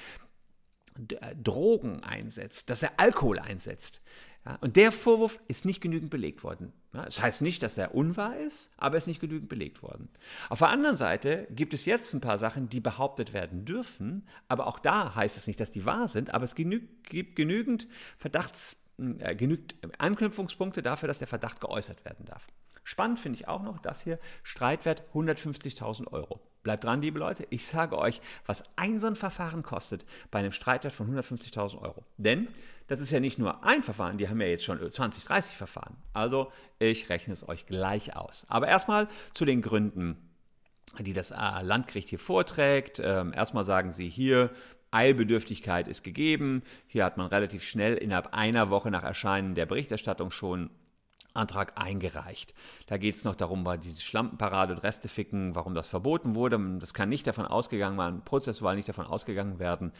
äh, 0.95 1.35
Drogen 1.35 2.03
einsetzt, 2.03 2.69
dass 2.69 2.83
er 2.83 2.91
Alkohol 2.97 3.39
einsetzt. 3.39 4.01
Ja, 4.45 4.57
und 4.61 4.75
der 4.75 4.91
Vorwurf 4.91 5.39
ist 5.47 5.65
nicht 5.65 5.81
genügend 5.81 6.11
belegt 6.11 6.43
worden. 6.43 6.71
Ja, 6.93 7.03
das 7.03 7.21
heißt 7.21 7.41
nicht, 7.41 7.63
dass 7.63 7.77
er 7.77 7.95
unwahr 7.95 8.37
ist, 8.37 8.73
aber 8.77 8.95
er 8.95 8.99
ist 8.99 9.07
nicht 9.07 9.19
genügend 9.19 9.49
belegt 9.49 9.81
worden. 9.81 10.07
Auf 10.49 10.59
der 10.59 10.69
anderen 10.69 10.95
Seite 10.95 11.47
gibt 11.49 11.73
es 11.73 11.85
jetzt 11.85 12.13
ein 12.13 12.21
paar 12.21 12.37
Sachen, 12.37 12.69
die 12.69 12.79
behauptet 12.79 13.33
werden 13.33 13.65
dürfen, 13.65 14.27
aber 14.47 14.67
auch 14.67 14.79
da 14.79 15.15
heißt 15.15 15.35
es 15.35 15.47
nicht, 15.47 15.59
dass 15.59 15.71
die 15.71 15.85
wahr 15.85 16.07
sind, 16.07 16.33
aber 16.33 16.43
es 16.43 16.55
genü 16.55 16.87
gibt 17.03 17.35
genügend 17.35 17.87
Verdachts, 18.17 18.91
äh, 19.19 19.35
genügt 19.35 19.75
Anknüpfungspunkte 19.97 20.83
dafür, 20.83 21.07
dass 21.07 21.19
der 21.19 21.27
Verdacht 21.27 21.59
geäußert 21.59 22.05
werden 22.05 22.25
darf. 22.25 22.47
Spannend 22.83 23.19
finde 23.19 23.39
ich 23.39 23.47
auch 23.47 23.63
noch 23.63 23.79
das 23.79 24.01
hier, 24.01 24.19
Streitwert 24.43 25.03
150.000 25.13 26.07
Euro. 26.13 26.39
Bleibt 26.65 26.83
dran, 26.83 26.99
liebe 26.99 27.19
Leute. 27.19 27.45
Ich 27.51 27.67
sage 27.67 27.95
euch, 27.95 28.21
was 28.47 28.63
ein 28.75 28.99
so 28.99 29.05
ein 29.05 29.15
Verfahren 29.15 29.61
kostet 29.61 30.03
bei 30.31 30.39
einem 30.39 30.51
Streitwert 30.51 30.93
von 30.93 31.15
150.000 31.15 31.79
Euro. 31.79 32.03
Denn 32.17 32.47
das 32.87 32.99
ist 32.99 33.11
ja 33.11 33.19
nicht 33.19 33.37
nur 33.37 33.63
ein 33.63 33.83
Verfahren, 33.83 34.17
die 34.17 34.27
haben 34.29 34.41
ja 34.41 34.47
jetzt 34.47 34.65
schon 34.65 34.79
20, 34.91 35.25
30 35.25 35.55
Verfahren. 35.55 35.95
Also 36.13 36.51
ich 36.79 37.07
rechne 37.09 37.33
es 37.33 37.47
euch 37.47 37.67
gleich 37.67 38.15
aus. 38.15 38.47
Aber 38.49 38.67
erstmal 38.67 39.07
zu 39.35 39.45
den 39.45 39.61
Gründen, 39.61 40.17
die 40.97 41.13
das 41.13 41.29
äh, 41.29 41.61
Landgericht 41.61 42.09
hier 42.09 42.17
vorträgt. 42.17 42.99
Ähm, 42.99 43.31
erstmal 43.31 43.63
sagen 43.63 43.91
sie 43.91 44.09
hier, 44.09 44.49
Eilbedürftigkeit 44.89 45.87
ist 45.87 46.01
gegeben. 46.01 46.63
Hier 46.87 47.05
hat 47.05 47.17
man 47.17 47.27
relativ 47.27 47.63
schnell 47.63 47.93
innerhalb 47.93 48.33
einer 48.33 48.71
Woche 48.71 48.89
nach 48.89 49.03
Erscheinen 49.03 49.53
der 49.53 49.67
Berichterstattung 49.67 50.31
schon 50.31 50.71
Antrag 51.35 51.73
eingereicht. 51.75 52.53
Da 52.87 52.97
geht 52.97 53.15
es 53.15 53.23
noch 53.23 53.35
darum, 53.35 53.63
bei 53.63 53.77
diese 53.77 54.01
Schlampenparade 54.01 54.73
und 54.73 54.83
Reste 54.83 55.07
ficken, 55.07 55.55
warum 55.55 55.75
das 55.75 55.87
verboten 55.87 56.35
wurde. 56.35 56.59
Das 56.79 56.93
kann 56.93 57.09
nicht 57.09 57.27
davon 57.27 57.45
ausgegangen 57.45 57.97
werden, 57.97 58.21
prozessual 58.23 58.75
nicht 58.75 58.89
davon 58.89 59.05
ausgegangen 59.05 59.59
werden, 59.59 59.91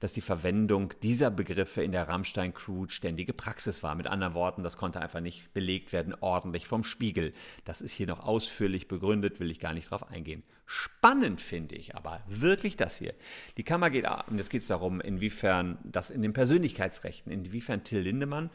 dass 0.00 0.12
die 0.12 0.20
Verwendung 0.20 0.94
dieser 1.02 1.30
Begriffe 1.30 1.82
in 1.82 1.92
der 1.92 2.08
Rammstein-Crew 2.08 2.88
ständige 2.88 3.32
Praxis 3.32 3.82
war. 3.82 3.94
Mit 3.94 4.06
anderen 4.06 4.34
Worten, 4.34 4.62
das 4.62 4.76
konnte 4.76 5.00
einfach 5.00 5.20
nicht 5.20 5.52
belegt 5.52 5.92
werden, 5.92 6.14
ordentlich 6.20 6.66
vom 6.66 6.84
Spiegel. 6.84 7.32
Das 7.64 7.80
ist 7.80 7.92
hier 7.92 8.06
noch 8.06 8.24
ausführlich 8.24 8.88
begründet, 8.88 9.40
will 9.40 9.50
ich 9.50 9.60
gar 9.60 9.74
nicht 9.74 9.90
drauf 9.90 10.08
eingehen. 10.10 10.42
Spannend 10.66 11.42
finde 11.42 11.74
ich 11.74 11.94
aber 11.94 12.22
wirklich 12.26 12.76
das 12.76 12.96
hier. 12.96 13.12
Die 13.58 13.64
Kammer 13.64 13.90
geht, 13.90 14.06
und 14.28 14.38
jetzt 14.38 14.48
geht 14.48 14.62
es 14.62 14.68
darum, 14.68 15.00
inwiefern 15.00 15.78
das 15.84 16.08
in 16.08 16.22
den 16.22 16.32
Persönlichkeitsrechten, 16.32 17.30
inwiefern 17.30 17.84
Till 17.84 18.00
Lindemann 18.00 18.50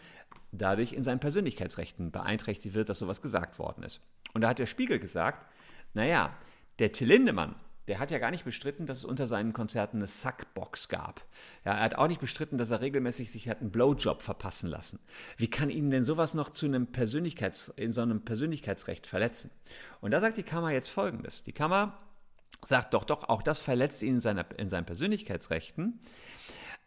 dadurch 0.52 0.94
in 0.94 1.04
seinen 1.04 1.20
Persönlichkeitsrechten 1.20 2.12
beeinträchtigt 2.12 2.76
wird, 2.76 2.90
dass 2.90 3.00
sowas 3.00 3.22
gesagt 3.22 3.60
worden 3.60 3.84
ist. 3.84 4.02
Und 4.34 4.42
da 4.42 4.50
hat 4.50 4.60
der 4.60 4.66
Spiegel 4.66 5.00
gesagt, 5.00 5.46
naja, 5.94 6.36
der 6.80 6.92
Till 6.92 7.08
Lindemann, 7.08 7.56
der 7.88 7.98
hat 7.98 8.12
ja 8.12 8.20
gar 8.20 8.30
nicht 8.30 8.46
bestritten, 8.46 8.86
dass 8.86 9.00
es 9.00 9.06
unter 9.06 9.26
seinen 9.26 9.52
Konzerten 9.52 9.98
eine 9.98 10.08
Sackbox 10.08 10.90
gab. 10.90 11.26
Ja, 11.66 11.74
er 11.74 11.84
hat 11.84 11.96
auch 11.96 12.08
nicht 12.08 12.22
bestritten, 12.22 12.60
dass 12.60 12.70
er 12.70 12.82
regelmäßig 12.82 13.32
sich 13.32 13.50
hat 13.50 13.62
einen 13.62 13.72
Blowjob 13.72 14.22
verpassen 14.22 14.70
lassen. 14.70 15.00
Wie 15.38 15.50
kann 15.50 15.72
ihn 15.72 15.90
denn 15.90 16.06
sowas 16.06 16.36
noch 16.36 16.50
zu 16.50 16.68
einem 16.68 16.88
Persönlichkeits, 16.88 17.70
in 17.70 17.92
so 17.92 18.02
einem 18.02 18.24
Persönlichkeitsrecht 18.24 19.08
verletzen? 19.08 19.50
Und 20.02 20.12
da 20.12 20.22
sagt 20.22 20.38
die 20.38 20.44
Kammer 20.44 20.72
jetzt 20.72 20.90
Folgendes. 20.90 21.42
Die 21.42 21.52
Kammer 21.52 21.98
sagt 22.64 22.94
doch, 22.94 23.06
doch, 23.06 23.28
auch 23.28 23.42
das 23.42 23.60
verletzt 23.60 24.04
ihn 24.04 24.16
in, 24.16 24.20
seiner, 24.20 24.46
in 24.60 24.70
seinen 24.70 24.86
Persönlichkeitsrechten. 24.86 26.00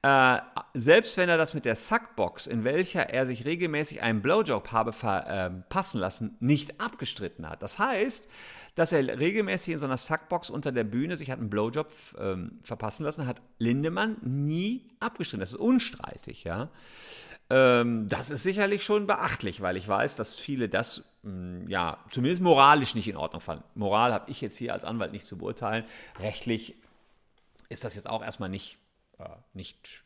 Äh, 0.02 0.38
selbst 0.74 1.16
wenn 1.16 1.28
er 1.28 1.38
das 1.38 1.54
mit 1.54 1.64
der 1.64 1.76
Sackbox, 1.76 2.48
in 2.48 2.64
welcher 2.64 3.10
er 3.10 3.24
sich 3.24 3.44
regelmäßig 3.44 4.02
einen 4.02 4.20
Blowjob 4.20 4.72
habe 4.72 4.92
verpassen 4.92 5.98
äh, 5.98 6.00
lassen, 6.00 6.36
nicht 6.40 6.80
abgestritten 6.80 7.48
hat. 7.48 7.62
Das 7.62 7.78
heißt, 7.78 8.28
dass 8.74 8.92
er 8.92 9.20
regelmäßig 9.20 9.74
in 9.74 9.78
so 9.78 9.86
einer 9.86 9.98
Sackbox 9.98 10.50
unter 10.50 10.72
der 10.72 10.82
Bühne 10.84 11.16
sich 11.16 11.30
hat 11.30 11.38
einen 11.38 11.50
Blowjob 11.50 11.92
ähm, 12.18 12.58
verpassen 12.64 13.04
lassen, 13.04 13.28
hat 13.28 13.40
Lindemann 13.58 14.16
nie 14.22 14.88
abgestritten. 14.98 15.40
Das 15.40 15.52
ist 15.52 15.58
unstreitig, 15.58 16.42
ja. 16.42 16.68
Ähm, 17.50 18.08
das 18.08 18.30
ist 18.30 18.42
sicherlich 18.42 18.82
schon 18.82 19.06
beachtlich, 19.06 19.60
weil 19.60 19.76
ich 19.76 19.86
weiß, 19.86 20.16
dass 20.16 20.34
viele 20.34 20.68
das, 20.68 21.04
mh, 21.22 21.30
hm, 21.30 21.68
ja, 21.68 21.98
zumindest 22.10 22.42
moralisch 22.42 22.96
nicht 22.96 23.08
in 23.08 23.16
Ordnung 23.16 23.40
fanden. 23.40 23.64
Moral 23.76 24.12
habe 24.12 24.30
ich 24.30 24.40
jetzt 24.40 24.56
hier 24.56 24.72
als 24.72 24.84
Anwalt 24.84 25.12
nicht 25.12 25.26
zu 25.26 25.38
beurteilen. 25.38 25.84
Rechtlich 26.18 26.74
ist 27.68 27.84
das 27.84 27.94
jetzt 27.94 28.08
auch 28.08 28.22
erstmal 28.22 28.48
nicht 28.48 28.74
äh, 28.74 28.81
nicht, 29.52 30.01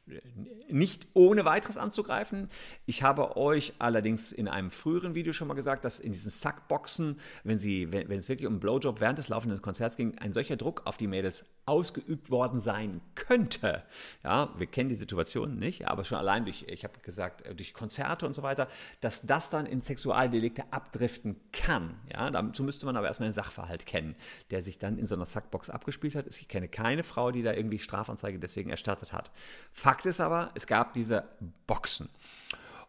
nicht 0.68 1.08
ohne 1.14 1.44
weiteres 1.44 1.76
anzugreifen. 1.76 2.48
Ich 2.86 3.02
habe 3.02 3.36
euch 3.36 3.74
allerdings 3.78 4.30
in 4.32 4.46
einem 4.46 4.70
früheren 4.70 5.14
Video 5.14 5.32
schon 5.32 5.48
mal 5.48 5.54
gesagt, 5.54 5.84
dass 5.84 5.98
in 5.98 6.12
diesen 6.12 6.30
Sackboxen, 6.30 7.18
wenn, 7.42 7.58
sie, 7.58 7.90
wenn, 7.92 8.08
wenn 8.08 8.18
es 8.18 8.28
wirklich 8.28 8.46
um 8.46 8.60
Blowjob 8.60 9.00
während 9.00 9.18
des 9.18 9.28
laufenden 9.28 9.60
Konzerts 9.60 9.96
ging, 9.96 10.16
ein 10.18 10.32
solcher 10.32 10.56
Druck 10.56 10.82
auf 10.84 10.96
die 10.96 11.08
Mädels 11.08 11.46
ausgeübt 11.66 12.30
worden 12.30 12.60
sein 12.60 13.00
könnte. 13.16 13.82
Ja, 14.22 14.54
wir 14.56 14.66
kennen 14.66 14.88
die 14.88 14.94
Situation 14.94 15.58
nicht, 15.58 15.88
aber 15.88 16.04
schon 16.04 16.18
allein 16.18 16.44
durch, 16.44 16.64
ich 16.68 16.84
habe 16.84 17.00
gesagt, 17.00 17.42
äh, 17.42 17.54
durch 17.54 17.74
Konzerte 17.74 18.26
und 18.26 18.34
so 18.34 18.42
weiter, 18.42 18.68
dass 19.00 19.22
das 19.22 19.50
dann 19.50 19.66
in 19.66 19.80
Sexualdelikte 19.80 20.72
abdriften 20.72 21.40
kann. 21.52 21.96
Ja, 22.12 22.30
dazu 22.30 22.62
müsste 22.62 22.86
man 22.86 22.96
aber 22.96 23.08
erstmal 23.08 23.28
den 23.28 23.34
Sachverhalt 23.34 23.86
kennen, 23.86 24.14
der 24.52 24.62
sich 24.62 24.78
dann 24.78 24.98
in 24.98 25.08
so 25.08 25.16
einer 25.16 25.26
Sackbox 25.26 25.70
abgespielt 25.70 26.14
hat. 26.14 26.26
Ich 26.28 26.46
kenne 26.46 26.68
keine 26.68 27.02
Frau, 27.02 27.32
die 27.32 27.42
da 27.42 27.52
irgendwie 27.52 27.80
Strafanzeige 27.80 28.38
deswegen 28.38 28.70
erstattet 28.70 29.12
hat. 29.12 29.32
Fakt 29.72 29.95
ist 30.04 30.20
aber, 30.20 30.50
es 30.54 30.66
gab 30.66 30.92
diese 30.92 31.24
Boxen. 31.66 32.10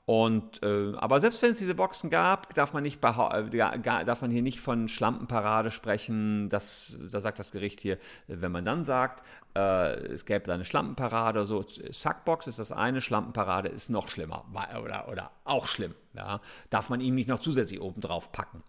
Und, 0.07 0.63
äh, 0.63 0.93
aber 0.95 1.19
selbst 1.19 1.41
wenn 1.41 1.51
es 1.51 1.57
diese 1.57 1.75
Boxen 1.75 2.09
gab, 2.09 2.53
darf 2.53 2.71
man, 2.71 2.81
nicht 2.81 3.03
äh, 3.03 3.79
darf 3.79 4.21
man 4.21 4.31
hier 4.31 4.41
nicht 4.41 4.61
von 4.61 4.87
Schlampenparade 4.87 5.69
sprechen. 5.69 6.47
Das, 6.47 6.97
da 7.11 7.19
sagt 7.19 7.39
das 7.39 7.51
Gericht 7.51 7.81
hier, 7.81 7.97
wenn 8.27 8.53
man 8.53 8.63
dann 8.63 8.85
sagt, 8.85 9.21
äh, 9.53 9.95
es 10.13 10.25
gäbe 10.25 10.45
da 10.45 10.53
eine 10.53 10.63
Schlampenparade 10.63 11.43
so. 11.43 11.61
Sackbox 11.91 12.47
ist 12.47 12.57
das 12.57 12.71
eine, 12.71 13.01
Schlampenparade 13.01 13.67
ist 13.67 13.89
noch 13.89 14.07
schlimmer 14.07 14.45
oder, 14.81 15.09
oder 15.09 15.31
auch 15.43 15.65
schlimm. 15.65 15.93
Ja. 16.13 16.39
Darf 16.69 16.87
man 16.89 17.01
ihm 17.01 17.15
nicht 17.15 17.27
noch 17.27 17.39
zusätzlich 17.39 17.81
oben 17.81 17.99
drauf 17.99 18.31
packen. 18.31 18.63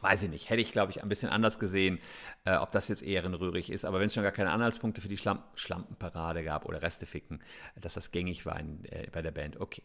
Weiß 0.00 0.22
ich 0.22 0.30
nicht, 0.30 0.48
hätte 0.48 0.62
ich, 0.62 0.70
glaube 0.70 0.92
ich, 0.92 1.02
ein 1.02 1.08
bisschen 1.08 1.28
anders 1.28 1.58
gesehen, 1.58 1.98
äh, 2.44 2.54
ob 2.54 2.70
das 2.70 2.86
jetzt 2.86 3.02
ehrenrührig 3.02 3.70
ist. 3.70 3.84
Aber 3.84 3.98
wenn 3.98 4.06
es 4.06 4.14
schon 4.14 4.22
gar 4.22 4.32
keine 4.32 4.50
Anhaltspunkte 4.50 5.00
für 5.00 5.08
die 5.08 5.16
Schlamp 5.16 5.42
Schlampenparade 5.54 6.44
gab 6.44 6.66
oder 6.66 6.82
Resteficken, 6.82 7.42
dass 7.80 7.94
das 7.94 8.12
gängig 8.12 8.46
war 8.46 8.60
in, 8.60 8.84
äh, 8.84 9.08
bei 9.10 9.22
der 9.22 9.32
Band, 9.32 9.60
okay. 9.60 9.82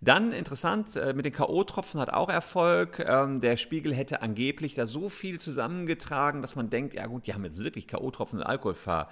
Dann 0.00 0.32
interessant, 0.32 0.94
äh, 0.96 1.12
mit 1.14 1.24
den 1.24 1.32
K.O.-Tropfen 1.32 1.98
hat 1.98 2.10
auch 2.12 2.28
Erfolg. 2.28 3.00
Ähm, 3.00 3.40
der 3.40 3.56
Spiegel 3.56 3.92
hätte 3.92 4.22
angeblich 4.22 4.74
da 4.74 4.86
so 4.86 5.08
viel 5.08 5.40
zusammengetragen, 5.40 6.42
dass 6.42 6.54
man 6.54 6.70
denkt, 6.70 6.94
ja 6.94 7.06
gut, 7.06 7.26
die 7.26 7.34
haben 7.34 7.44
jetzt 7.44 7.62
wirklich 7.62 7.88
K.O.-Tropfen 7.88 8.36
und 8.36 8.42
Alkohol 8.42 8.74
ver, 8.74 9.08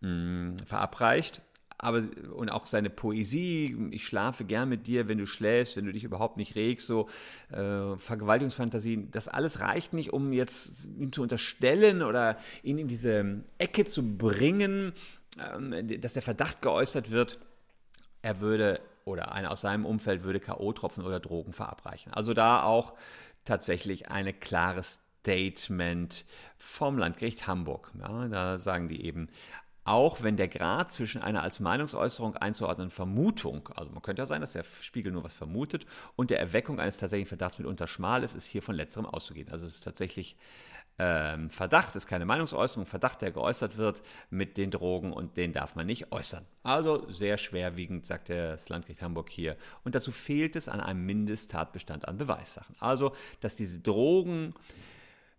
mm, 0.00 0.56
verabreicht 0.64 1.42
aber 1.82 2.02
und 2.34 2.50
auch 2.50 2.66
seine 2.66 2.90
Poesie, 2.90 3.76
ich 3.90 4.04
schlafe 4.04 4.44
gern 4.44 4.68
mit 4.68 4.86
dir, 4.86 5.08
wenn 5.08 5.18
du 5.18 5.26
schläfst, 5.26 5.76
wenn 5.76 5.86
du 5.86 5.92
dich 5.92 6.04
überhaupt 6.04 6.36
nicht 6.36 6.54
regst, 6.54 6.86
so 6.86 7.08
äh, 7.50 7.96
Vergewaltigungsfantasien, 7.96 9.10
das 9.10 9.28
alles 9.28 9.60
reicht 9.60 9.92
nicht, 9.92 10.12
um 10.12 10.32
jetzt 10.32 10.86
ihm 10.98 11.12
zu 11.12 11.22
unterstellen 11.22 12.02
oder 12.02 12.36
ihn 12.62 12.78
in 12.78 12.88
diese 12.88 13.42
Ecke 13.58 13.84
zu 13.84 14.16
bringen, 14.16 14.92
ähm, 15.38 16.00
dass 16.00 16.14
der 16.14 16.22
Verdacht 16.22 16.62
geäußert 16.62 17.10
wird, 17.10 17.38
er 18.22 18.40
würde 18.40 18.80
oder 19.04 19.32
einer 19.32 19.50
aus 19.50 19.62
seinem 19.62 19.86
Umfeld 19.86 20.24
würde 20.24 20.40
K.O.-Tropfen 20.40 21.02
oder 21.04 21.20
Drogen 21.20 21.52
verabreichen. 21.52 22.12
Also 22.12 22.34
da 22.34 22.62
auch 22.62 22.94
tatsächlich 23.44 24.10
eine 24.10 24.32
klare 24.34 24.82
Statement 24.84 26.24
vom 26.58 26.98
Landgericht 26.98 27.46
Hamburg. 27.46 27.90
Ja, 27.98 28.28
da 28.28 28.58
sagen 28.58 28.88
die 28.88 29.04
eben, 29.04 29.28
auch 29.90 30.22
wenn 30.22 30.36
der 30.36 30.46
Grad 30.46 30.92
zwischen 30.92 31.20
einer 31.20 31.42
als 31.42 31.58
Meinungsäußerung 31.58 32.36
einzuordnenden 32.36 32.94
Vermutung, 32.94 33.70
also 33.74 33.90
man 33.90 34.02
könnte 34.02 34.22
ja 34.22 34.26
sein, 34.26 34.40
dass 34.40 34.52
der 34.52 34.64
Spiegel 34.80 35.10
nur 35.10 35.24
was 35.24 35.34
vermutet, 35.34 35.84
und 36.14 36.30
der 36.30 36.38
Erweckung 36.38 36.78
eines 36.78 36.96
tatsächlichen 36.96 37.28
Verdachts 37.28 37.58
mitunter 37.58 37.88
schmal 37.88 38.22
ist, 38.22 38.36
ist 38.36 38.46
hier 38.46 38.62
von 38.62 38.76
letzterem 38.76 39.04
auszugehen. 39.04 39.48
Also 39.50 39.66
es 39.66 39.74
ist 39.74 39.80
tatsächlich 39.84 40.36
ähm, 41.00 41.50
Verdacht, 41.50 41.96
ist 41.96 42.06
keine 42.06 42.24
Meinungsäußerung, 42.24 42.86
Verdacht, 42.86 43.20
der 43.20 43.32
geäußert 43.32 43.78
wird 43.78 44.00
mit 44.30 44.58
den 44.58 44.70
Drogen 44.70 45.12
und 45.12 45.36
den 45.36 45.52
darf 45.52 45.74
man 45.74 45.86
nicht 45.86 46.12
äußern. 46.12 46.46
Also 46.62 47.10
sehr 47.10 47.36
schwerwiegend, 47.36 48.06
sagt 48.06 48.28
das 48.28 48.68
Landgericht 48.68 49.02
Hamburg 49.02 49.28
hier. 49.28 49.56
Und 49.82 49.96
dazu 49.96 50.12
fehlt 50.12 50.54
es 50.54 50.68
an 50.68 50.80
einem 50.80 51.04
Mindesttatbestand 51.04 52.06
an 52.06 52.16
Beweissachen. 52.16 52.76
Also, 52.78 53.12
dass 53.40 53.56
diese 53.56 53.80
Drogen 53.80 54.54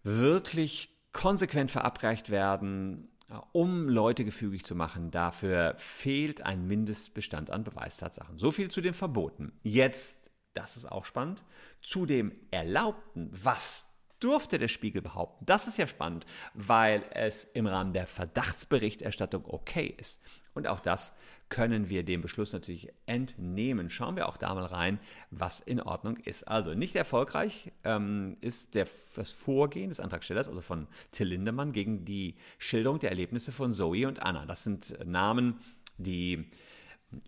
wirklich 0.04 0.90
konsequent 1.14 1.72
verabreicht 1.72 2.30
werden, 2.30 3.08
um 3.52 3.90
Leute 3.90 4.26
gefügig 4.26 4.66
zu 4.66 4.76
machen. 4.76 5.12
Dafür 5.12 5.76
fehlt 5.78 6.46
ein 6.46 6.68
Mindestbestand 6.68 7.50
an 7.50 7.64
Beweistatsachen. 7.64 8.38
So 8.38 8.52
viel 8.52 8.70
zu 8.70 8.82
den 8.82 8.94
Verboten. 8.94 9.52
Jetzt, 9.64 10.32
das 10.54 10.78
ist 10.78 10.86
auch 10.86 11.06
spannend, 11.06 11.44
zu 11.82 12.06
dem 12.06 12.32
Erlaubten. 12.52 13.30
Was 13.32 13.98
durfte 14.20 14.60
der 14.60 14.68
Spiegel 14.68 15.02
behaupten? 15.02 15.46
Das 15.46 15.68
ist 15.68 15.78
ja 15.78 15.88
spannend, 15.88 16.26
weil 16.54 17.04
es 17.12 17.44
im 17.44 17.68
Rahmen 17.68 17.94
der 17.94 18.08
Verdachtsberichterstattung 18.08 19.46
okay 19.46 19.96
ist. 19.98 20.22
Und 20.54 20.68
auch 20.68 20.80
das 20.80 21.18
können 21.52 21.90
wir 21.90 22.04
dem 22.04 22.22
Beschluss 22.22 22.54
natürlich 22.54 22.88
entnehmen. 23.06 23.90
Schauen 23.92 24.16
wir 24.16 24.28
auch 24.28 24.38
da 24.38 24.56
mal 24.56 24.66
rein, 24.66 25.00
was 25.30 25.60
in 25.60 25.82
Ordnung 25.82 26.18
ist. 26.18 26.48
Also 26.48 26.74
nicht 26.74 26.96
erfolgreich 26.96 27.72
ähm, 27.84 28.38
ist 28.40 28.74
der, 28.74 28.88
das 29.16 29.32
Vorgehen 29.32 29.90
des 29.90 30.00
Antragstellers, 30.00 30.48
also 30.48 30.62
von 30.62 30.88
Till 31.12 31.28
Lindemann, 31.28 31.74
gegen 31.74 32.06
die 32.06 32.38
Schilderung 32.58 33.00
der 33.00 33.12
Erlebnisse 33.12 33.52
von 33.52 33.74
Zoe 33.74 34.08
und 34.08 34.24
Anna. 34.24 34.46
Das 34.46 34.64
sind 34.64 34.98
Namen, 35.06 35.60
die 35.98 36.50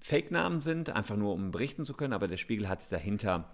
Fake-Namen 0.01 0.61
sind, 0.61 0.89
einfach 0.89 1.17
nur 1.17 1.33
um 1.33 1.51
berichten 1.51 1.83
zu 1.83 1.93
können, 1.93 2.13
aber 2.13 2.29
der 2.29 2.37
Spiegel 2.37 2.69
hat 2.69 2.89
dahinter 2.93 3.51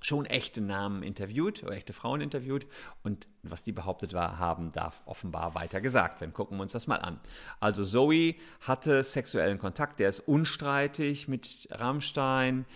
schon 0.00 0.26
echte 0.26 0.60
Namen 0.60 1.02
interviewt 1.02 1.62
oder 1.62 1.72
echte 1.72 1.92
Frauen 1.92 2.20
interviewt 2.20 2.66
und 3.02 3.26
was 3.42 3.62
die 3.62 3.72
behauptet 3.72 4.12
war, 4.12 4.38
haben, 4.38 4.72
darf 4.72 5.02
offenbar 5.06 5.54
weiter 5.54 5.80
gesagt 5.80 6.20
werden. 6.20 6.32
Gucken 6.32 6.58
wir 6.58 6.62
uns 6.62 6.72
das 6.72 6.86
mal 6.86 6.96
an. 6.96 7.20
Also 7.60 7.84
Zoe 7.84 8.34
hatte 8.60 9.02
sexuellen 9.02 9.58
Kontakt, 9.58 10.00
der 10.00 10.08
ist 10.08 10.20
unstreitig 10.20 11.28
mit 11.28 11.68
Rammstein. 11.70 12.66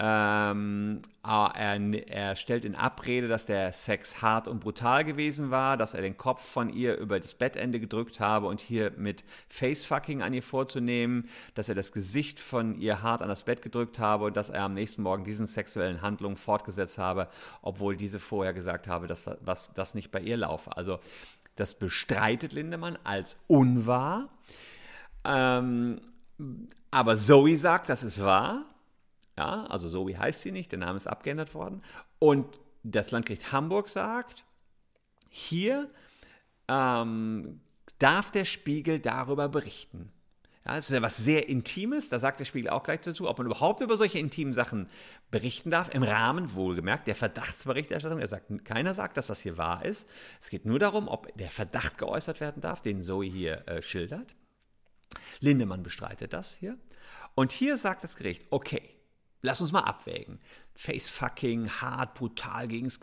Ähm, 0.00 1.02
ah, 1.24 1.50
er, 1.56 2.08
er, 2.08 2.36
stellt 2.36 2.64
in 2.64 2.76
Abrede, 2.76 3.26
dass 3.26 3.46
der 3.46 3.72
Sex 3.72 4.22
hart 4.22 4.46
und 4.46 4.60
brutal 4.60 5.04
gewesen 5.04 5.50
war, 5.50 5.76
dass 5.76 5.92
er 5.92 6.02
den 6.02 6.16
Kopf 6.16 6.40
von 6.40 6.72
ihr 6.72 6.96
über 6.98 7.18
das 7.18 7.34
Bettende 7.34 7.80
gedrückt 7.80 8.20
habe 8.20 8.46
und 8.46 8.60
hier 8.60 8.92
mit 8.96 9.24
Facefucking 9.48 10.22
an 10.22 10.32
ihr 10.34 10.44
vorzunehmen, 10.44 11.28
dass 11.54 11.68
er 11.68 11.74
das 11.74 11.90
Gesicht 11.90 12.38
von 12.38 12.78
ihr 12.78 13.02
hart 13.02 13.22
an 13.22 13.28
das 13.28 13.42
Bett 13.42 13.60
gedrückt 13.60 13.98
habe 13.98 14.26
und 14.26 14.36
dass 14.36 14.50
er 14.50 14.62
am 14.62 14.74
nächsten 14.74 15.02
Morgen 15.02 15.24
diesen 15.24 15.46
sexuellen 15.46 16.00
Handlungen 16.00 16.36
fortgesetzt 16.36 16.98
habe, 16.98 17.26
obwohl 17.60 17.96
diese 17.96 18.20
vorher 18.20 18.52
gesagt 18.52 18.86
habe, 18.86 19.08
dass 19.08 19.28
was, 19.40 19.70
das 19.74 19.94
nicht 19.94 20.12
bei 20.12 20.20
ihr 20.20 20.36
laufe. 20.36 20.76
Also 20.76 21.00
das 21.56 21.74
bestreitet 21.74 22.52
Lindemann 22.52 22.98
als 23.02 23.36
unwahr. 23.48 24.28
Ähm, 25.24 26.00
aber 26.92 27.16
Zoe 27.16 27.56
sagt, 27.56 27.88
das 27.88 28.04
ist 28.04 28.22
wahr. 28.22 28.64
Ja, 29.38 29.66
also 29.66 29.88
Zoe 29.88 30.18
heißt 30.18 30.42
sie 30.42 30.50
nicht, 30.50 30.72
der 30.72 30.80
Name 30.80 30.96
ist 30.96 31.06
abgeändert 31.06 31.54
worden. 31.54 31.84
Und 32.18 32.58
das 32.82 33.12
Landgericht 33.12 33.52
Hamburg 33.52 33.88
sagt, 33.88 34.44
hier 35.28 35.88
ähm, 36.66 37.60
darf 38.00 38.32
der 38.32 38.44
Spiegel 38.44 38.98
darüber 38.98 39.48
berichten. 39.48 40.10
Ja, 40.66 40.74
das 40.74 40.90
ist 40.90 40.96
ja 40.96 41.02
was 41.02 41.18
sehr 41.18 41.48
Intimes, 41.48 42.08
da 42.08 42.18
sagt 42.18 42.40
der 42.40 42.46
Spiegel 42.46 42.68
auch 42.68 42.82
gleich 42.82 43.02
dazu, 43.02 43.28
ob 43.28 43.38
man 43.38 43.46
überhaupt 43.46 43.80
über 43.80 43.96
solche 43.96 44.18
intimen 44.18 44.54
Sachen 44.54 44.88
berichten 45.30 45.70
darf, 45.70 45.94
im 45.94 46.02
Rahmen 46.02 46.56
wohlgemerkt 46.56 47.06
der 47.06 47.14
Verdachtsberichterstattung. 47.14 48.18
Er 48.18 48.26
sagt, 48.26 48.64
keiner 48.64 48.92
sagt, 48.92 49.16
dass 49.18 49.28
das 49.28 49.40
hier 49.40 49.56
wahr 49.56 49.84
ist. 49.84 50.10
Es 50.40 50.50
geht 50.50 50.66
nur 50.66 50.80
darum, 50.80 51.06
ob 51.06 51.32
der 51.38 51.50
Verdacht 51.50 51.96
geäußert 51.96 52.40
werden 52.40 52.60
darf, 52.60 52.82
den 52.82 53.02
Zoe 53.02 53.26
hier 53.26 53.68
äh, 53.68 53.82
schildert. 53.82 54.34
Lindemann 55.38 55.84
bestreitet 55.84 56.32
das 56.32 56.56
hier. 56.56 56.76
Und 57.36 57.52
hier 57.52 57.76
sagt 57.76 58.02
das 58.02 58.16
Gericht, 58.16 58.44
okay, 58.50 58.97
Lass 59.40 59.60
uns 59.60 59.70
mal 59.70 59.80
abwägen. 59.80 60.40
Facefucking, 60.74 61.68
hart, 61.68 62.14
brutal 62.14 62.66
gegen 62.66 62.86
das 62.86 63.00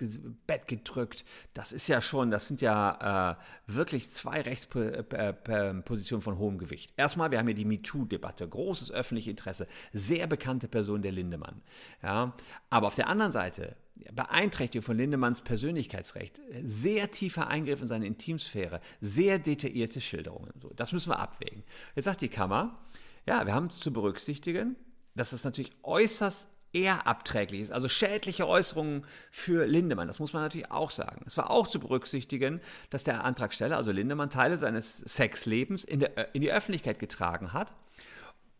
Bett 0.47 0.67
gedrückt. 0.67 1.23
Das 1.53 1.71
ist 1.71 1.87
ja 1.87 2.01
schon, 2.01 2.31
das 2.31 2.47
sind 2.47 2.61
ja 2.61 3.37
äh, 3.67 3.73
wirklich 3.73 4.09
zwei 4.09 4.41
Rechtspositionen 4.41 6.21
von 6.21 6.37
hohem 6.37 6.57
Gewicht. 6.57 6.93
Erstmal, 6.97 7.31
wir 7.31 7.39
haben 7.39 7.47
hier 7.47 7.55
die 7.55 7.65
MeToo-Debatte, 7.65 8.47
großes 8.47 8.91
öffentliches 8.91 9.31
Interesse, 9.31 9.67
sehr 9.93 10.27
bekannte 10.27 10.67
Person 10.67 11.01
der 11.01 11.11
Lindemann. 11.11 11.61
Ja, 12.03 12.33
aber 12.69 12.87
auf 12.87 12.95
der 12.95 13.09
anderen 13.09 13.31
Seite, 13.31 13.75
Beeinträchtigung 14.11 14.83
von 14.83 14.97
Lindemanns 14.97 15.41
Persönlichkeitsrecht, 15.41 16.41
sehr 16.63 17.11
tiefer 17.11 17.47
Eingriff 17.47 17.81
in 17.81 17.87
seine 17.87 18.07
Intimsphäre, 18.07 18.81
sehr 18.99 19.39
detaillierte 19.39 20.01
Schilderungen. 20.01 20.51
So, 20.59 20.71
das 20.75 20.91
müssen 20.91 21.11
wir 21.11 21.19
abwägen. 21.19 21.63
Jetzt 21.95 22.05
sagt 22.05 22.21
die 22.21 22.29
Kammer, 22.29 22.77
ja, 23.25 23.45
wir 23.45 23.53
haben 23.53 23.67
es 23.67 23.79
zu 23.79 23.91
berücksichtigen, 23.91 24.75
dass 25.15 25.33
es 25.33 25.43
natürlich 25.43 25.71
äußerst 25.83 26.49
eher 26.75 27.07
abträglich 27.07 27.61
ist, 27.61 27.71
also 27.71 27.87
schädliche 27.87 28.47
Äußerungen 28.47 29.05
für 29.31 29.65
Lindemann. 29.65 30.07
Das 30.07 30.19
muss 30.19 30.33
man 30.33 30.43
natürlich 30.43 30.71
auch 30.71 30.91
sagen. 30.91 31.23
Es 31.25 31.37
war 31.37 31.49
auch 31.49 31.67
zu 31.67 31.79
berücksichtigen, 31.79 32.59
dass 32.89 33.05
der 33.05 33.23
Antragsteller, 33.23 33.77
also 33.77 33.91
Lindemann, 33.93 34.29
Teile 34.29 34.57
seines 34.57 34.97
Sexlebens 34.97 35.85
in, 35.85 36.01
der, 36.01 36.35
in 36.35 36.41
die 36.41 36.51
Öffentlichkeit 36.51 36.99
getragen 36.99 37.53
hat. 37.53 37.73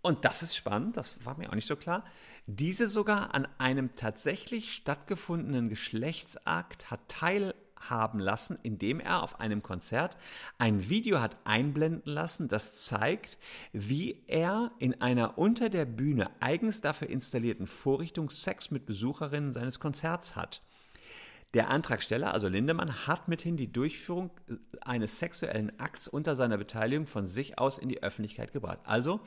Und 0.01 0.23
das 0.23 0.43
ist 0.43 0.55
spannend, 0.55 0.97
das 0.97 1.25
war 1.25 1.37
mir 1.37 1.49
auch 1.49 1.55
nicht 1.55 1.67
so 1.67 1.75
klar. 1.75 2.05
Diese 2.47 2.87
sogar 2.87 3.33
an 3.33 3.47
einem 3.57 3.95
tatsächlich 3.95 4.71
stattgefundenen 4.71 5.67
Geschlechtsakt 5.67 6.91
hat 6.91 7.01
teil 7.07 7.53
haben 7.89 8.19
lassen, 8.19 8.57
indem 8.63 8.99
er 8.99 9.23
auf 9.23 9.39
einem 9.39 9.63
Konzert 9.63 10.17
ein 10.57 10.89
Video 10.89 11.21
hat 11.21 11.37
einblenden 11.43 12.01
lassen, 12.05 12.47
das 12.47 12.85
zeigt, 12.85 13.37
wie 13.73 14.23
er 14.27 14.71
in 14.79 15.01
einer 15.01 15.37
unter 15.37 15.69
der 15.69 15.85
Bühne 15.85 16.29
eigens 16.39 16.81
dafür 16.81 17.09
installierten 17.09 17.67
Vorrichtung 17.67 18.29
Sex 18.29 18.71
mit 18.71 18.85
Besucherinnen 18.85 19.53
seines 19.53 19.79
Konzerts 19.79 20.35
hat. 20.35 20.61
Der 21.55 21.69
Antragsteller, 21.69 22.33
also 22.33 22.49
Lindemann, 22.49 23.07
hat 23.07 23.29
mithin 23.29 23.55
die 23.55 23.71
Durchführung 23.71 24.29
eines 24.81 25.19
sexuellen 25.19 25.79
Akts 25.79 26.09
unter 26.09 26.35
seiner 26.35 26.57
Beteiligung 26.57 27.07
von 27.07 27.25
sich 27.25 27.57
aus 27.57 27.77
in 27.77 27.87
die 27.87 28.03
Öffentlichkeit 28.03 28.51
gebracht. 28.51 28.79
Also 28.83 29.21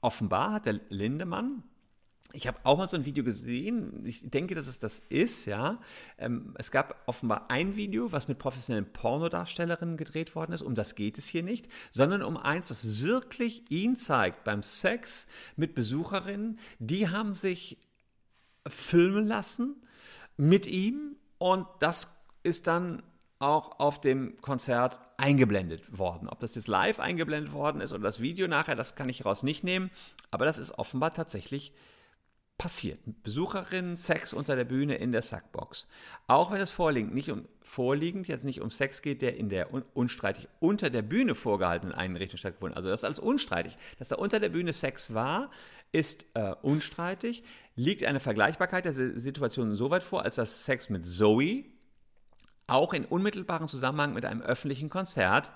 offenbar 0.00 0.54
hat 0.54 0.66
der 0.66 0.80
Lindemann 0.88 1.62
ich 2.32 2.46
habe 2.46 2.58
auch 2.64 2.78
mal 2.78 2.88
so 2.88 2.96
ein 2.96 3.04
Video 3.04 3.24
gesehen. 3.24 4.04
Ich 4.04 4.28
denke, 4.28 4.54
dass 4.54 4.66
es 4.66 4.78
das 4.78 5.00
ist, 5.00 5.46
ja. 5.46 5.78
Ähm, 6.18 6.54
es 6.58 6.70
gab 6.70 7.02
offenbar 7.06 7.50
ein 7.50 7.76
Video, 7.76 8.12
was 8.12 8.28
mit 8.28 8.38
professionellen 8.38 8.92
Pornodarstellerinnen 8.92 9.96
gedreht 9.96 10.34
worden 10.34 10.52
ist. 10.52 10.62
Um 10.62 10.74
das 10.74 10.94
geht 10.94 11.18
es 11.18 11.26
hier 11.26 11.42
nicht, 11.42 11.68
sondern 11.90 12.22
um 12.22 12.36
eins, 12.36 12.68
das 12.68 13.02
wirklich 13.02 13.70
ihn 13.70 13.96
zeigt 13.96 14.44
beim 14.44 14.62
Sex 14.62 15.28
mit 15.56 15.74
Besucherinnen. 15.74 16.58
Die 16.78 17.08
haben 17.08 17.34
sich 17.34 17.78
filmen 18.66 19.26
lassen 19.26 19.76
mit 20.36 20.66
ihm 20.66 21.16
und 21.38 21.66
das 21.80 22.08
ist 22.42 22.66
dann 22.66 23.02
auch 23.38 23.80
auf 23.80 24.00
dem 24.00 24.40
Konzert 24.40 25.00
eingeblendet 25.16 25.98
worden. 25.98 26.28
Ob 26.28 26.38
das 26.38 26.54
jetzt 26.54 26.68
live 26.68 27.00
eingeblendet 27.00 27.52
worden 27.52 27.80
ist 27.80 27.92
oder 27.92 28.04
das 28.04 28.20
Video 28.20 28.46
nachher, 28.46 28.76
das 28.76 28.94
kann 28.94 29.08
ich 29.08 29.24
raus 29.24 29.42
nicht 29.42 29.64
nehmen. 29.64 29.90
Aber 30.30 30.44
das 30.44 30.58
ist 30.58 30.78
offenbar 30.78 31.12
tatsächlich 31.12 31.72
passiert. 32.58 33.00
Besucherinnen, 33.22 33.96
Sex 33.96 34.32
unter 34.32 34.54
der 34.54 34.64
Bühne 34.64 34.94
in 34.94 35.10
der 35.10 35.22
Sackbox. 35.22 35.86
Auch 36.28 36.52
wenn 36.52 36.60
es 36.60 36.70
vorliegend 36.70 37.14
nicht 37.14 37.30
um 37.30 37.46
vorliegend 37.62 38.28
jetzt 38.28 38.44
nicht 38.44 38.60
um 38.60 38.70
Sex 38.70 39.02
geht, 39.02 39.22
der 39.22 39.36
in 39.36 39.48
der 39.48 39.72
un 39.72 39.82
unstreitig 39.94 40.48
unter 40.60 40.90
der 40.90 41.02
Bühne 41.02 41.34
vorgehaltenen 41.34 41.94
Einrichtung 41.94 42.38
stattgefunden. 42.38 42.76
Also 42.76 42.88
das 42.88 43.00
ist 43.00 43.04
alles 43.04 43.18
unstreitig. 43.18 43.76
Dass 43.98 44.08
da 44.08 44.16
unter 44.16 44.40
der 44.40 44.48
Bühne 44.48 44.72
Sex 44.72 45.14
war, 45.14 45.50
ist 45.92 46.26
äh, 46.34 46.54
unstreitig. 46.62 47.42
Liegt 47.74 48.04
eine 48.04 48.20
Vergleichbarkeit 48.20 48.84
der 48.84 48.92
Situation 48.92 49.70
insoweit 49.70 50.02
vor, 50.02 50.22
als 50.22 50.36
dass 50.36 50.64
Sex 50.64 50.88
mit 50.88 51.06
Zoe 51.06 51.64
auch 52.66 52.92
in 52.92 53.04
unmittelbarem 53.04 53.68
Zusammenhang 53.68 54.12
mit 54.12 54.24
einem 54.24 54.40
öffentlichen 54.40 54.88
Konzert 54.88 55.50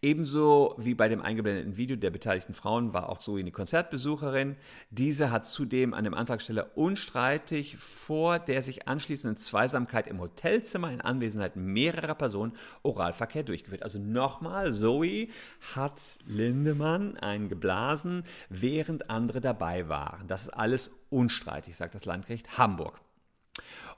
Ebenso 0.00 0.74
wie 0.78 0.94
bei 0.94 1.08
dem 1.08 1.22
eingeblendeten 1.22 1.76
Video 1.76 1.96
der 1.96 2.10
beteiligten 2.10 2.54
Frauen 2.54 2.92
war 2.92 3.08
auch 3.08 3.18
Zoe 3.18 3.40
eine 3.40 3.52
Konzertbesucherin. 3.52 4.56
Diese 4.90 5.30
hat 5.30 5.46
zudem 5.46 5.94
an 5.94 6.04
dem 6.04 6.14
Antragsteller 6.14 6.76
unstreitig 6.76 7.76
vor 7.76 8.38
der 8.38 8.62
sich 8.62 8.88
anschließenden 8.88 9.38
Zweisamkeit 9.38 10.06
im 10.06 10.20
Hotelzimmer 10.20 10.90
in 10.90 11.00
Anwesenheit 11.00 11.56
mehrerer 11.56 12.14
Personen 12.14 12.56
Oralverkehr 12.82 13.44
durchgeführt. 13.44 13.82
Also 13.82 13.98
nochmal, 13.98 14.72
Zoe 14.72 15.28
hat 15.74 16.18
Lindemann 16.26 17.16
einen 17.18 17.48
geblasen, 17.48 18.24
während 18.48 19.10
andere 19.10 19.40
dabei 19.40 19.88
waren. 19.88 20.26
Das 20.26 20.42
ist 20.42 20.50
alles 20.50 20.90
unstreitig, 21.10 21.76
sagt 21.76 21.94
das 21.94 22.04
Landgericht 22.04 22.58
Hamburg. 22.58 23.00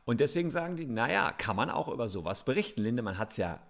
Und 0.05 0.21
deswegen 0.21 0.51
sagen 0.51 0.77
die, 0.77 0.87
naja, 0.87 1.33
kann 1.33 1.57
man 1.57 1.71
auch 1.71 1.89
über 1.89 2.11
sowas 2.11 2.45
berichten. 2.45 2.83
Lindemann 2.83 3.17
hat 3.17 3.31
es 3.31 3.39
ja 3.39 3.61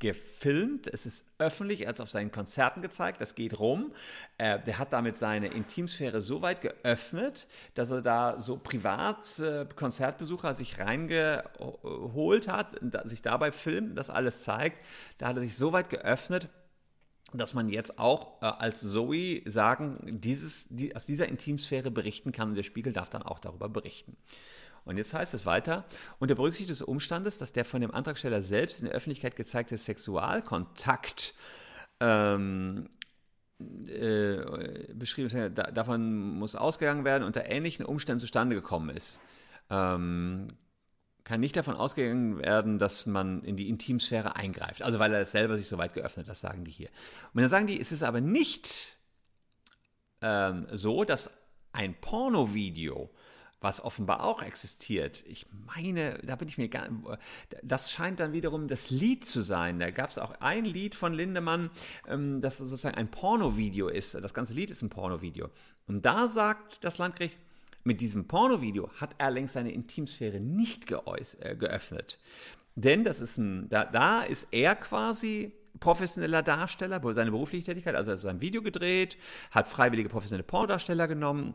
gefilmt, 0.00 0.88
es 0.92 1.06
ist 1.06 1.26
öffentlich, 1.38 1.82
er 1.82 1.88
hat 1.88 1.94
es 1.94 2.00
auf 2.00 2.10
seinen 2.10 2.32
Konzerten 2.32 2.82
gezeigt, 2.82 3.20
das 3.20 3.34
geht 3.34 3.58
rum. 3.58 3.92
Äh, 4.38 4.58
der 4.58 4.78
hat 4.78 4.92
damit 4.92 5.18
seine 5.18 5.48
Intimsphäre 5.48 6.22
so 6.22 6.42
weit 6.42 6.62
geöffnet, 6.62 7.46
dass 7.74 7.90
er 7.90 8.02
da 8.02 8.40
so 8.40 8.56
privat 8.56 9.38
äh, 9.38 9.66
Konzertbesucher 9.76 10.54
sich 10.54 10.78
reingeholt 10.78 12.48
hat, 12.48 12.80
sich 13.04 13.22
dabei 13.22 13.52
filmt, 13.52 13.96
das 13.96 14.10
alles 14.10 14.42
zeigt. 14.42 14.80
Da 15.18 15.28
hat 15.28 15.36
er 15.36 15.42
sich 15.42 15.56
so 15.56 15.72
weit 15.72 15.90
geöffnet, 15.90 16.48
dass 17.32 17.54
man 17.54 17.68
jetzt 17.68 17.98
auch 17.98 18.42
äh, 18.42 18.46
als 18.46 18.80
Zoe 18.80 19.42
sagen, 19.44 20.18
dieses, 20.20 20.68
die, 20.70 20.96
aus 20.96 21.06
dieser 21.06 21.28
Intimsphäre 21.28 21.90
berichten 21.90 22.32
kann 22.32 22.48
und 22.50 22.54
der 22.54 22.62
Spiegel 22.62 22.92
darf 22.92 23.10
dann 23.10 23.22
auch 23.22 23.38
darüber 23.38 23.68
berichten. 23.68 24.16
Und 24.90 24.96
jetzt 24.96 25.14
heißt 25.14 25.34
es 25.34 25.46
weiter, 25.46 25.84
unter 26.18 26.34
Berücksichtigung 26.34 26.72
des 26.72 26.82
Umstandes, 26.82 27.38
dass 27.38 27.52
der 27.52 27.64
von 27.64 27.80
dem 27.80 27.94
Antragsteller 27.94 28.42
selbst 28.42 28.80
in 28.80 28.86
der 28.86 28.94
Öffentlichkeit 28.94 29.36
gezeigte 29.36 29.78
Sexualkontakt 29.78 31.34
ähm, 32.00 32.88
äh, 33.60 34.92
beschrieben 34.92 35.26
ist, 35.28 35.36
da, 35.56 35.70
davon 35.70 36.38
muss 36.38 36.56
ausgegangen 36.56 37.04
werden, 37.04 37.22
unter 37.22 37.48
ähnlichen 37.48 37.84
Umständen 37.84 38.20
zustande 38.20 38.56
gekommen 38.56 38.90
ist. 38.90 39.20
Ähm, 39.70 40.48
kann 41.22 41.38
nicht 41.38 41.56
davon 41.56 41.76
ausgegangen 41.76 42.38
werden, 42.38 42.80
dass 42.80 43.06
man 43.06 43.44
in 43.44 43.56
die 43.56 43.68
Intimsphäre 43.68 44.34
eingreift. 44.34 44.82
Also 44.82 44.98
weil 44.98 45.14
er 45.14 45.20
es 45.20 45.30
selber 45.30 45.56
sich 45.56 45.68
so 45.68 45.78
weit 45.78 45.94
geöffnet 45.94 46.26
hat, 46.26 46.32
das 46.32 46.40
sagen 46.40 46.64
die 46.64 46.72
hier. 46.72 46.88
Und 47.32 47.42
dann 47.42 47.48
sagen 47.48 47.68
die, 47.68 47.78
es 47.80 47.92
ist 47.92 48.02
aber 48.02 48.20
nicht 48.20 48.96
ähm, 50.22 50.66
so, 50.72 51.04
dass 51.04 51.30
ein 51.72 51.94
Pornovideo 52.00 53.10
was 53.60 53.84
offenbar 53.84 54.24
auch 54.24 54.42
existiert. 54.42 55.22
Ich 55.26 55.46
meine, 55.66 56.18
da 56.22 56.36
bin 56.36 56.48
ich 56.48 56.56
mir 56.56 56.68
gar 56.68 56.88
das 57.62 57.90
scheint 57.90 58.20
dann 58.20 58.32
wiederum 58.32 58.68
das 58.68 58.90
Lied 58.90 59.26
zu 59.26 59.42
sein. 59.42 59.78
Da 59.78 59.90
gab 59.90 60.10
es 60.10 60.18
auch 60.18 60.34
ein 60.40 60.64
Lied 60.64 60.94
von 60.94 61.12
Lindemann, 61.12 61.70
ähm, 62.08 62.40
das 62.40 62.58
sozusagen 62.58 62.96
ein 62.96 63.10
Pornovideo 63.10 63.88
ist. 63.88 64.14
Das 64.14 64.34
ganze 64.34 64.54
Lied 64.54 64.70
ist 64.70 64.82
ein 64.82 64.88
Pornovideo. 64.88 65.50
Und 65.86 66.06
da 66.06 66.28
sagt 66.28 66.84
das 66.84 66.98
Landgericht, 66.98 67.38
mit 67.84 68.00
diesem 68.00 68.26
Pornovideo 68.26 68.90
hat 68.96 69.14
er 69.18 69.30
längst 69.30 69.54
seine 69.54 69.72
Intimsphäre 69.72 70.40
nicht 70.40 70.90
äh, 70.90 71.56
geöffnet. 71.56 72.18
Denn 72.76 73.04
das 73.04 73.20
ist 73.20 73.38
ein, 73.38 73.68
da, 73.68 73.84
da 73.84 74.22
ist 74.22 74.48
er 74.52 74.74
quasi 74.74 75.52
professioneller 75.80 76.42
Darsteller, 76.42 77.00
seine 77.14 77.30
berufliche 77.30 77.64
Tätigkeit, 77.64 77.94
also 77.94 78.10
er 78.10 78.14
hat 78.14 78.20
sein 78.20 78.40
Video 78.40 78.62
gedreht, 78.62 79.16
hat 79.50 79.68
freiwillige 79.68 80.08
professionelle 80.08 80.44
Pornodarsteller 80.44 81.08
genommen 81.08 81.54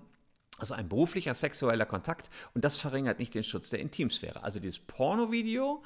Also 0.58 0.74
ein 0.74 0.88
beruflicher 0.88 1.34
sexueller 1.34 1.86
Kontakt 1.86 2.30
und 2.54 2.64
das 2.64 2.78
verringert 2.78 3.20
nicht 3.20 3.36
den 3.36 3.44
Schutz 3.44 3.70
der 3.70 3.80
Intimsphäre. 3.80 4.44
Also 4.44 4.60
dieses 4.60 4.80
Pornovideo 4.80 5.84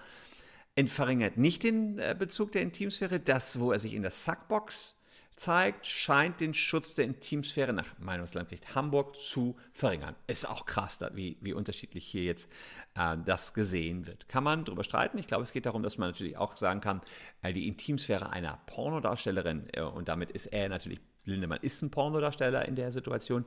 verringert 0.88 1.38
nicht 1.38 1.64
den 1.64 2.00
äh, 2.00 2.16
Bezug 2.18 2.54
der 2.54 2.62
Intimsphäre. 2.62 3.20
Das, 3.20 3.60
wo 3.60 3.72
er 3.72 3.80
sich 3.80 3.94
in 3.94 4.02
der 4.02 4.12
Sackbox 4.12 4.96
zeigt, 5.36 5.86
scheint 5.86 6.40
den 6.40 6.54
Schutz 6.54 6.96
der 6.96 7.06
Intimsphäre 7.06 7.74
nach 7.74 7.98
Meinungslandgericht 7.98 8.76
Hamburg 8.76 9.16
zu 9.16 9.58
verringern. 9.74 10.16
Ist 10.28 10.48
auch 10.48 10.66
krass, 10.66 11.00
wie, 11.14 11.38
wie 11.42 11.54
unterschiedlich 11.54 12.06
hier 12.06 12.24
jetzt 12.24 12.52
äh, 12.96 13.18
das 13.26 13.54
gesehen 13.54 14.06
wird. 14.06 14.28
Kann 14.28 14.44
man 14.44 14.66
darüber 14.66 14.84
streiten? 14.84 15.18
Ich 15.18 15.28
glaube, 15.28 15.44
es 15.44 15.52
geht 15.52 15.66
darum, 15.66 15.82
dass 15.82 15.98
man 15.98 16.10
natürlich 16.10 16.38
auch 16.38 16.58
sagen 16.58 16.82
kann, 16.82 17.02
äh, 17.42 17.54
die 17.54 17.68
Intimsphäre 17.68 18.30
einer 18.30 18.60
Pornodarstellerin, 18.68 19.68
äh, 19.74 19.82
und 19.82 20.08
damit 20.08 20.32
ist 20.32 20.48
er 20.48 20.70
natürlich, 20.70 21.00
Lindemann 21.26 21.60
ist 21.62 21.82
ein 21.82 21.92
Pornodarsteller 21.92 22.68
in 22.68 22.76
der 22.76 22.92
Situation, 22.92 23.46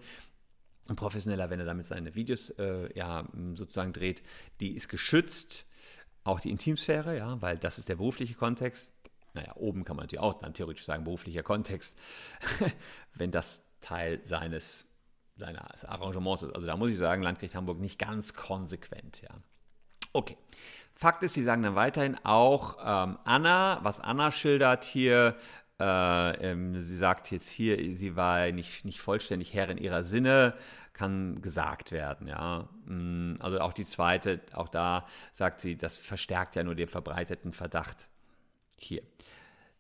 ein 0.89 0.97
Professioneller, 0.97 1.51
wenn 1.51 1.61
er 1.61 1.67
damit 1.67 1.87
seine 1.87 2.15
Videos 2.15 2.51
äh, 2.51 2.97
ja, 2.97 3.29
sozusagen 3.55 3.93
dreht, 3.93 4.23
die 4.61 4.75
ist 4.75 4.89
geschützt, 4.89 5.67
auch 6.25 6.41
die 6.41 6.51
Intimsphäre, 6.51 7.17
ja, 7.17 7.41
weil 7.41 7.59
das 7.59 7.79
ist 7.79 7.89
der 7.89 7.97
berufliche 7.97 8.35
Kontext 8.35 8.93
naja, 9.35 9.53
oben 9.57 9.85
kann 9.85 9.97
man 9.97 10.05
natürlich 10.05 10.23
auch 10.23 10.35
dann 10.35 10.55
theoretisch 10.55 10.85
sagen, 10.85 11.05
beruflicher 11.05 11.43
Kontext, 11.43 11.99
wenn 13.15 13.31
das 13.31 13.79
Teil 13.81 14.21
seines, 14.25 14.91
seines 15.37 15.85
Arrangements 15.85 16.43
ist. 16.43 16.55
Also 16.55 16.67
da 16.67 16.77
muss 16.77 16.91
ich 16.91 16.99
sagen, 16.99 17.23
Landgericht 17.23 17.55
Hamburg 17.55 17.79
nicht 17.79 17.99
ganz 17.99 18.35
konsequent, 18.35 19.23
ja. 19.23 19.31
Okay. 20.13 20.37
Fakt 20.95 21.23
ist, 21.23 21.33
sie 21.33 21.43
sagen 21.43 21.63
dann 21.63 21.75
weiterhin 21.75 22.19
auch 22.23 22.77
ähm, 22.81 23.19
Anna, 23.25 23.81
was 23.83 23.99
Anna 23.99 24.31
schildert 24.31 24.85
hier, 24.85 25.37
äh, 25.83 26.51
ähm, 26.51 26.81
sie 26.81 26.97
sagt 26.97 27.33
jetzt 27.33 27.49
hier, 27.49 27.77
sie 27.97 28.15
war 28.15 28.51
nicht, 28.53 28.85
nicht 28.85 29.01
vollständig 29.01 29.53
Herr 29.53 29.69
in 29.69 29.79
ihrer 29.79 30.05
Sinne, 30.05 30.55
kann 30.93 31.43
gesagt 31.43 31.91
werden, 31.91 32.29
ja. 32.29 32.69
Mm, 32.85 33.35
also 33.41 33.59
auch 33.61 33.73
die 33.73 33.85
zweite, 33.85 34.41
auch 34.53 34.69
da 34.69 35.07
sagt 35.33 35.61
sie, 35.61 35.77
das 35.77 35.99
verstärkt 35.99 36.55
ja 36.55 36.63
nur 36.63 36.77
den 36.77 36.87
verbreiteten 36.87 37.53
Verdacht 37.53 38.09
hier. 38.77 39.03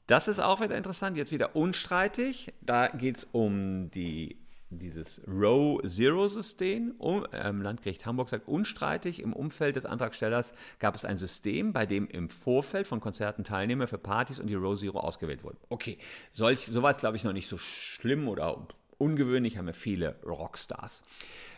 Das 0.08 0.26
ist 0.26 0.40
auch 0.40 0.60
wieder 0.60 0.76
interessant, 0.76 1.16
jetzt 1.16 1.30
wieder 1.30 1.54
unstreitig. 1.54 2.52
Da 2.60 2.88
geht 2.88 3.18
es 3.18 3.24
um 3.24 3.90
die, 3.92 4.41
dieses 4.78 5.22
Row-Zero-System. 5.26 6.94
Um, 6.98 7.26
ähm, 7.32 7.62
Landgericht 7.62 8.06
Hamburg 8.06 8.28
sagt, 8.28 8.48
unstreitig 8.48 9.22
im 9.22 9.32
Umfeld 9.32 9.76
des 9.76 9.86
Antragstellers 9.86 10.54
gab 10.78 10.94
es 10.94 11.04
ein 11.04 11.16
System, 11.16 11.72
bei 11.72 11.86
dem 11.86 12.08
im 12.08 12.28
Vorfeld 12.28 12.86
von 12.86 13.00
Konzerten 13.00 13.44
Teilnehmer 13.44 13.86
für 13.86 13.98
Partys 13.98 14.40
und 14.40 14.48
die 14.48 14.54
Row-Zero 14.54 14.98
ausgewählt 14.98 15.44
wurden. 15.44 15.58
Okay, 15.68 15.98
solch, 16.30 16.60
sowas 16.60 16.98
glaube 16.98 17.16
ich 17.16 17.24
noch 17.24 17.32
nicht 17.32 17.48
so 17.48 17.58
schlimm 17.58 18.28
oder 18.28 18.66
ungewöhnlich, 18.98 19.58
haben 19.58 19.66
wir 19.66 19.74
viele 19.74 20.16
Rockstars. 20.24 21.04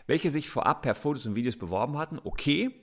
Welche 0.07 0.31
sich 0.31 0.49
vorab 0.49 0.81
per 0.81 0.95
Fotos 0.95 1.25
und 1.25 1.35
Videos 1.35 1.57
beworben 1.57 1.97
hatten, 1.97 2.19
okay, 2.23 2.73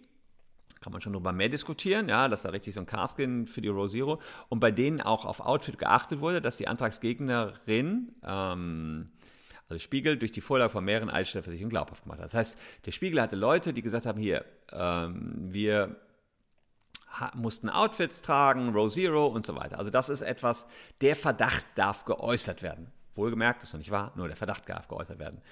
kann 0.83 0.93
man 0.93 1.01
schon 1.01 1.13
darüber 1.13 1.33
mehr 1.33 1.49
diskutieren, 1.49 2.09
ja, 2.09 2.29
dass 2.29 2.43
da 2.43 2.51
richtig 2.51 2.75
so 2.75 2.81
ein 2.81 2.87
Carskin 2.87 3.47
für 3.47 3.63
die 3.63 3.69
Rosiro 3.69 4.21
und 4.49 4.61
bei 4.61 4.71
denen 4.71 5.01
auch 5.01 5.25
auf 5.25 5.41
Outfit 5.41 5.79
geachtet 5.79 6.21
wurde, 6.21 6.43
dass 6.43 6.57
die 6.57 6.69
Antragsgegnerin, 6.69 8.13
ähm, 8.25 9.11
also 9.73 9.83
Spiegel, 9.83 10.17
durch 10.17 10.33
die 10.33 10.41
Vorlage 10.41 10.71
von 10.71 10.85
mehreren 10.85 11.11
Eidstellerversicherungen 11.11 11.71
glaubhaft 11.71 12.05
gemacht 12.05 12.19
hat. 12.19 12.27
Das 12.27 12.35
heißt, 12.35 12.59
der 12.87 12.93
Spiegel 12.93 13.21
hatte 13.21 13.37
Leute, 13.37 13.73
die 13.73 13.83
gesagt 13.83 14.07
haben, 14.07 14.21
hier, 14.21 14.45
ähm, 14.71 15.35
wir 15.53 15.97
mussten 17.35 17.69
Outfits 17.69 18.23
tragen, 18.23 18.71
Row 18.71 18.93
Zero 18.93 19.27
und 19.27 19.45
so 19.45 19.55
weiter. 19.55 19.79
Also 19.79 19.91
das 19.91 20.09
ist 20.09 20.23
etwas, 20.23 20.67
der 21.01 21.17
Verdacht 21.17 21.65
darf 21.75 22.05
geäußert 22.05 22.63
werden. 22.63 22.91
Wohlgemerkt, 23.15 23.63
das 23.63 23.71
ist 23.71 23.73
noch 23.75 23.81
nicht 23.81 23.91
wahr, 23.91 24.13
nur 24.15 24.29
der 24.29 24.37
Verdacht 24.37 24.69
darf 24.69 24.89
geäußert 24.89 25.19
werden. 25.19 25.43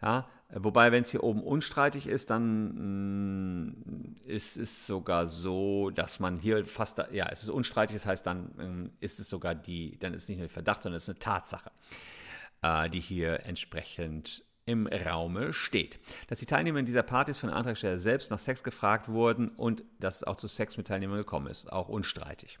Ja, 0.00 0.26
wobei, 0.50 0.90
wenn 0.90 1.02
es 1.02 1.10
hier 1.10 1.22
oben 1.22 1.42
unstreitig 1.44 2.08
ist, 2.08 2.30
dann 2.30 3.68
mm, 3.68 4.16
ist 4.26 4.56
es 4.56 4.86
sogar 4.86 5.28
so, 5.28 5.90
dass 5.90 6.18
man 6.18 6.38
hier 6.38 6.64
fast, 6.64 6.98
ja, 7.12 7.28
es 7.30 7.44
ist 7.44 7.50
unstreitig, 7.50 7.94
das 7.94 8.06
heißt, 8.06 8.26
dann 8.26 8.50
ähm, 8.58 8.90
ist 8.98 9.20
es 9.20 9.28
sogar 9.28 9.54
die, 9.54 9.96
dann 10.00 10.12
ist 10.12 10.24
es 10.24 10.28
nicht 10.28 10.38
nur 10.38 10.46
ein 10.46 10.50
Verdacht, 10.50 10.82
sondern 10.82 10.96
es 10.96 11.04
ist 11.04 11.10
eine 11.10 11.18
Tatsache, 11.20 11.70
die 12.62 13.00
hier 13.00 13.44
entsprechend 13.44 14.44
im 14.64 14.86
Raume 14.86 15.52
steht. 15.52 15.98
Dass 16.28 16.38
die 16.38 16.46
Teilnehmer 16.46 16.82
dieser 16.82 17.02
Partys 17.02 17.38
von 17.38 17.50
Antragsteller 17.50 17.98
selbst 17.98 18.30
nach 18.30 18.38
Sex 18.38 18.62
gefragt 18.62 19.08
wurden 19.08 19.48
und 19.48 19.84
dass 19.98 20.16
es 20.16 20.24
auch 20.24 20.36
zu 20.36 20.46
Sex 20.46 20.76
mit 20.76 20.86
Teilnehmern 20.86 21.18
gekommen 21.18 21.48
ist, 21.48 21.72
auch 21.72 21.88
unstreitig. 21.88 22.58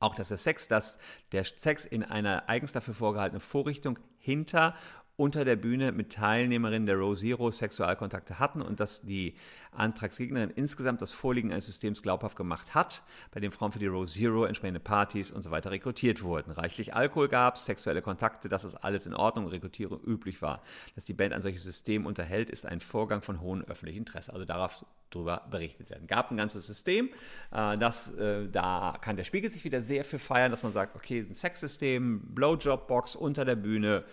Auch 0.00 0.14
dass 0.14 0.28
der 0.28 0.38
Sex, 0.38 0.68
dass 0.68 0.98
der 1.32 1.44
Sex 1.44 1.84
in 1.84 2.02
einer 2.02 2.48
eigens 2.48 2.72
dafür 2.72 2.94
vorgehaltenen 2.94 3.40
Vorrichtung 3.40 3.98
hinter 4.18 4.74
unter 5.16 5.44
der 5.44 5.56
Bühne 5.56 5.92
mit 5.92 6.12
Teilnehmerinnen 6.12 6.86
der 6.86 6.96
Row 6.96 7.16
Zero 7.16 7.50
Sexualkontakte 7.50 8.38
hatten 8.40 8.60
und 8.60 8.80
dass 8.80 9.02
die 9.02 9.34
Antragsgegnerin 9.70 10.50
insgesamt 10.50 11.02
das 11.02 11.12
Vorliegen 11.12 11.52
eines 11.52 11.66
Systems 11.66 12.02
glaubhaft 12.02 12.36
gemacht 12.36 12.74
hat, 12.74 13.02
bei 13.32 13.40
dem 13.40 13.52
Frauen 13.52 13.72
für 13.72 13.78
die 13.78 13.86
Row 13.86 14.06
Zero 14.06 14.44
entsprechende 14.44 14.80
Partys 14.80 15.30
und 15.30 15.42
so 15.42 15.50
weiter 15.50 15.70
rekrutiert 15.70 16.22
wurden. 16.22 16.50
Reichlich 16.50 16.94
Alkohol 16.94 17.28
gab 17.28 17.56
es, 17.56 17.64
sexuelle 17.64 18.02
Kontakte, 18.02 18.48
dass 18.48 18.62
das 18.62 18.74
alles 18.74 19.06
in 19.06 19.14
Ordnung, 19.14 19.46
Rekrutierung 19.46 20.00
üblich 20.02 20.42
war. 20.42 20.62
Dass 20.94 21.04
die 21.04 21.14
Band 21.14 21.32
ein 21.32 21.42
solches 21.42 21.62
System 21.62 22.06
unterhält, 22.06 22.50
ist 22.50 22.66
ein 22.66 22.80
Vorgang 22.80 23.22
von 23.22 23.40
hohem 23.40 23.62
öffentlichem 23.62 24.00
Interesse. 24.00 24.32
Also 24.32 24.44
darauf 24.44 24.84
darüber 25.10 25.46
berichtet 25.48 25.90
werden. 25.90 26.08
Gab 26.08 26.30
ein 26.30 26.36
ganzes 26.36 26.66
System, 26.66 27.08
äh, 27.52 27.78
das, 27.78 28.10
äh, 28.16 28.48
da 28.48 28.96
kann 29.00 29.16
der 29.16 29.24
Spiegel 29.24 29.48
sich 29.50 29.64
wieder 29.64 29.80
sehr 29.80 30.04
für 30.04 30.18
feiern, 30.18 30.50
dass 30.50 30.64
man 30.64 30.72
sagt, 30.72 30.96
okay, 30.96 31.20
ein 31.20 31.34
Sexsystem, 31.34 32.34
Blowjob-Box 32.34 33.14
unter 33.14 33.44
der 33.44 33.56
Bühne, 33.56 34.04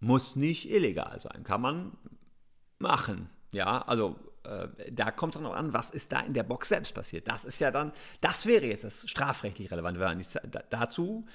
muss 0.00 0.36
nicht 0.36 0.70
illegal 0.70 1.18
sein, 1.20 1.44
kann 1.44 1.60
man 1.60 1.92
machen. 2.78 3.30
Ja, 3.52 3.82
also 3.82 4.16
äh, 4.44 4.68
da 4.90 5.10
kommt 5.10 5.34
es 5.34 5.38
auch 5.38 5.44
noch 5.44 5.54
an, 5.54 5.72
was 5.72 5.90
ist 5.90 6.12
da 6.12 6.20
in 6.20 6.34
der 6.34 6.42
Box 6.42 6.68
selbst 6.68 6.94
passiert. 6.94 7.28
Das 7.28 7.44
ist 7.44 7.60
ja 7.60 7.70
dann, 7.70 7.92
das 8.20 8.46
wäre 8.46 8.66
jetzt 8.66 8.84
das 8.84 9.08
strafrechtlich 9.08 9.70
relevant. 9.70 9.98
Dazu 10.70 11.26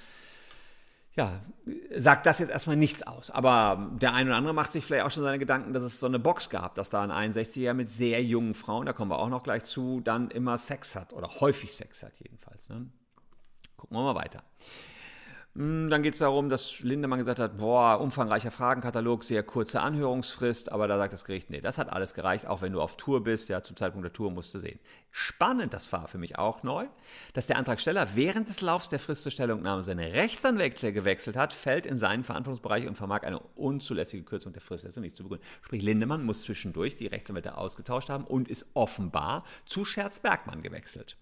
ja, 1.16 1.40
sagt 1.94 2.26
das 2.26 2.40
jetzt 2.40 2.50
erstmal 2.50 2.76
nichts 2.76 3.02
aus. 3.02 3.30
Aber 3.30 3.90
der 3.94 4.12
eine 4.12 4.30
oder 4.30 4.36
andere 4.36 4.52
macht 4.52 4.70
sich 4.70 4.84
vielleicht 4.84 5.04
auch 5.06 5.10
schon 5.10 5.22
seine 5.22 5.38
Gedanken, 5.38 5.72
dass 5.72 5.82
es 5.82 5.98
so 5.98 6.06
eine 6.06 6.18
Box 6.18 6.50
gab, 6.50 6.74
dass 6.74 6.90
da 6.90 7.02
ein 7.02 7.32
61er 7.32 7.72
mit 7.72 7.90
sehr 7.90 8.22
jungen 8.22 8.54
Frauen, 8.54 8.84
da 8.84 8.92
kommen 8.92 9.10
wir 9.10 9.18
auch 9.18 9.30
noch 9.30 9.42
gleich 9.42 9.64
zu, 9.64 10.00
dann 10.00 10.30
immer 10.30 10.58
Sex 10.58 10.94
hat 10.94 11.14
oder 11.14 11.40
häufig 11.40 11.74
Sex 11.74 12.02
hat 12.02 12.18
jedenfalls. 12.18 12.68
Ne? 12.68 12.90
Gucken 13.78 13.96
wir 13.96 14.02
mal 14.02 14.14
weiter. 14.14 14.42
Hm, 15.56 15.88
dann 15.88 16.02
geht 16.02 16.12
es 16.12 16.18
darum, 16.18 16.50
dass 16.50 16.80
Lindemann 16.80 17.18
gesagt 17.18 17.38
hat, 17.38 17.56
boah, 17.56 17.98
umfangreicher 17.98 18.50
Fragenkatalog, 18.50 19.24
sehr 19.24 19.42
kurze 19.42 19.80
Anhörungsfrist, 19.80 20.70
aber 20.70 20.86
da 20.86 20.98
sagt 20.98 21.14
das 21.14 21.24
Gericht, 21.24 21.48
nee, 21.48 21.62
das 21.62 21.78
hat 21.78 21.90
alles 21.90 22.12
gereicht, 22.12 22.46
auch 22.46 22.60
wenn 22.60 22.74
du 22.74 22.82
auf 22.82 22.98
Tour 22.98 23.24
bist, 23.24 23.48
ja, 23.48 23.62
zum 23.62 23.74
Zeitpunkt 23.74 24.04
der 24.04 24.12
Tour 24.12 24.30
musst 24.30 24.52
du 24.52 24.58
sehen. 24.58 24.78
Spannend, 25.10 25.72
das 25.72 25.90
war 25.92 26.08
für 26.08 26.18
mich 26.18 26.38
auch 26.38 26.62
neu, 26.62 26.84
dass 27.32 27.46
der 27.46 27.56
Antragsteller 27.56 28.08
während 28.14 28.50
des 28.50 28.60
Laufs 28.60 28.90
der 28.90 28.98
Frist 28.98 29.22
zur 29.22 29.32
Stellungnahme 29.32 29.82
seine 29.82 30.12
Rechtsanwälte 30.12 30.92
gewechselt 30.92 31.36
hat, 31.36 31.54
fällt 31.54 31.86
in 31.86 31.96
seinen 31.96 32.22
Verantwortungsbereich 32.22 32.86
und 32.86 32.96
vermag 32.96 33.22
eine 33.22 33.38
unzulässige 33.38 34.24
Kürzung 34.24 34.52
der 34.52 34.60
Fristsetzung 34.60 35.04
nicht 35.04 35.16
zu 35.16 35.22
begründen. 35.22 35.46
Sprich, 35.62 35.80
Lindemann 35.80 36.22
muss 36.22 36.42
zwischendurch 36.42 36.96
die 36.96 37.06
Rechtsanwälte 37.06 37.56
ausgetauscht 37.56 38.10
haben 38.10 38.24
und 38.24 38.48
ist 38.48 38.66
offenbar 38.74 39.42
zu 39.64 39.86
Scherz 39.86 40.18
Bergmann 40.18 40.60
gewechselt. 40.60 41.16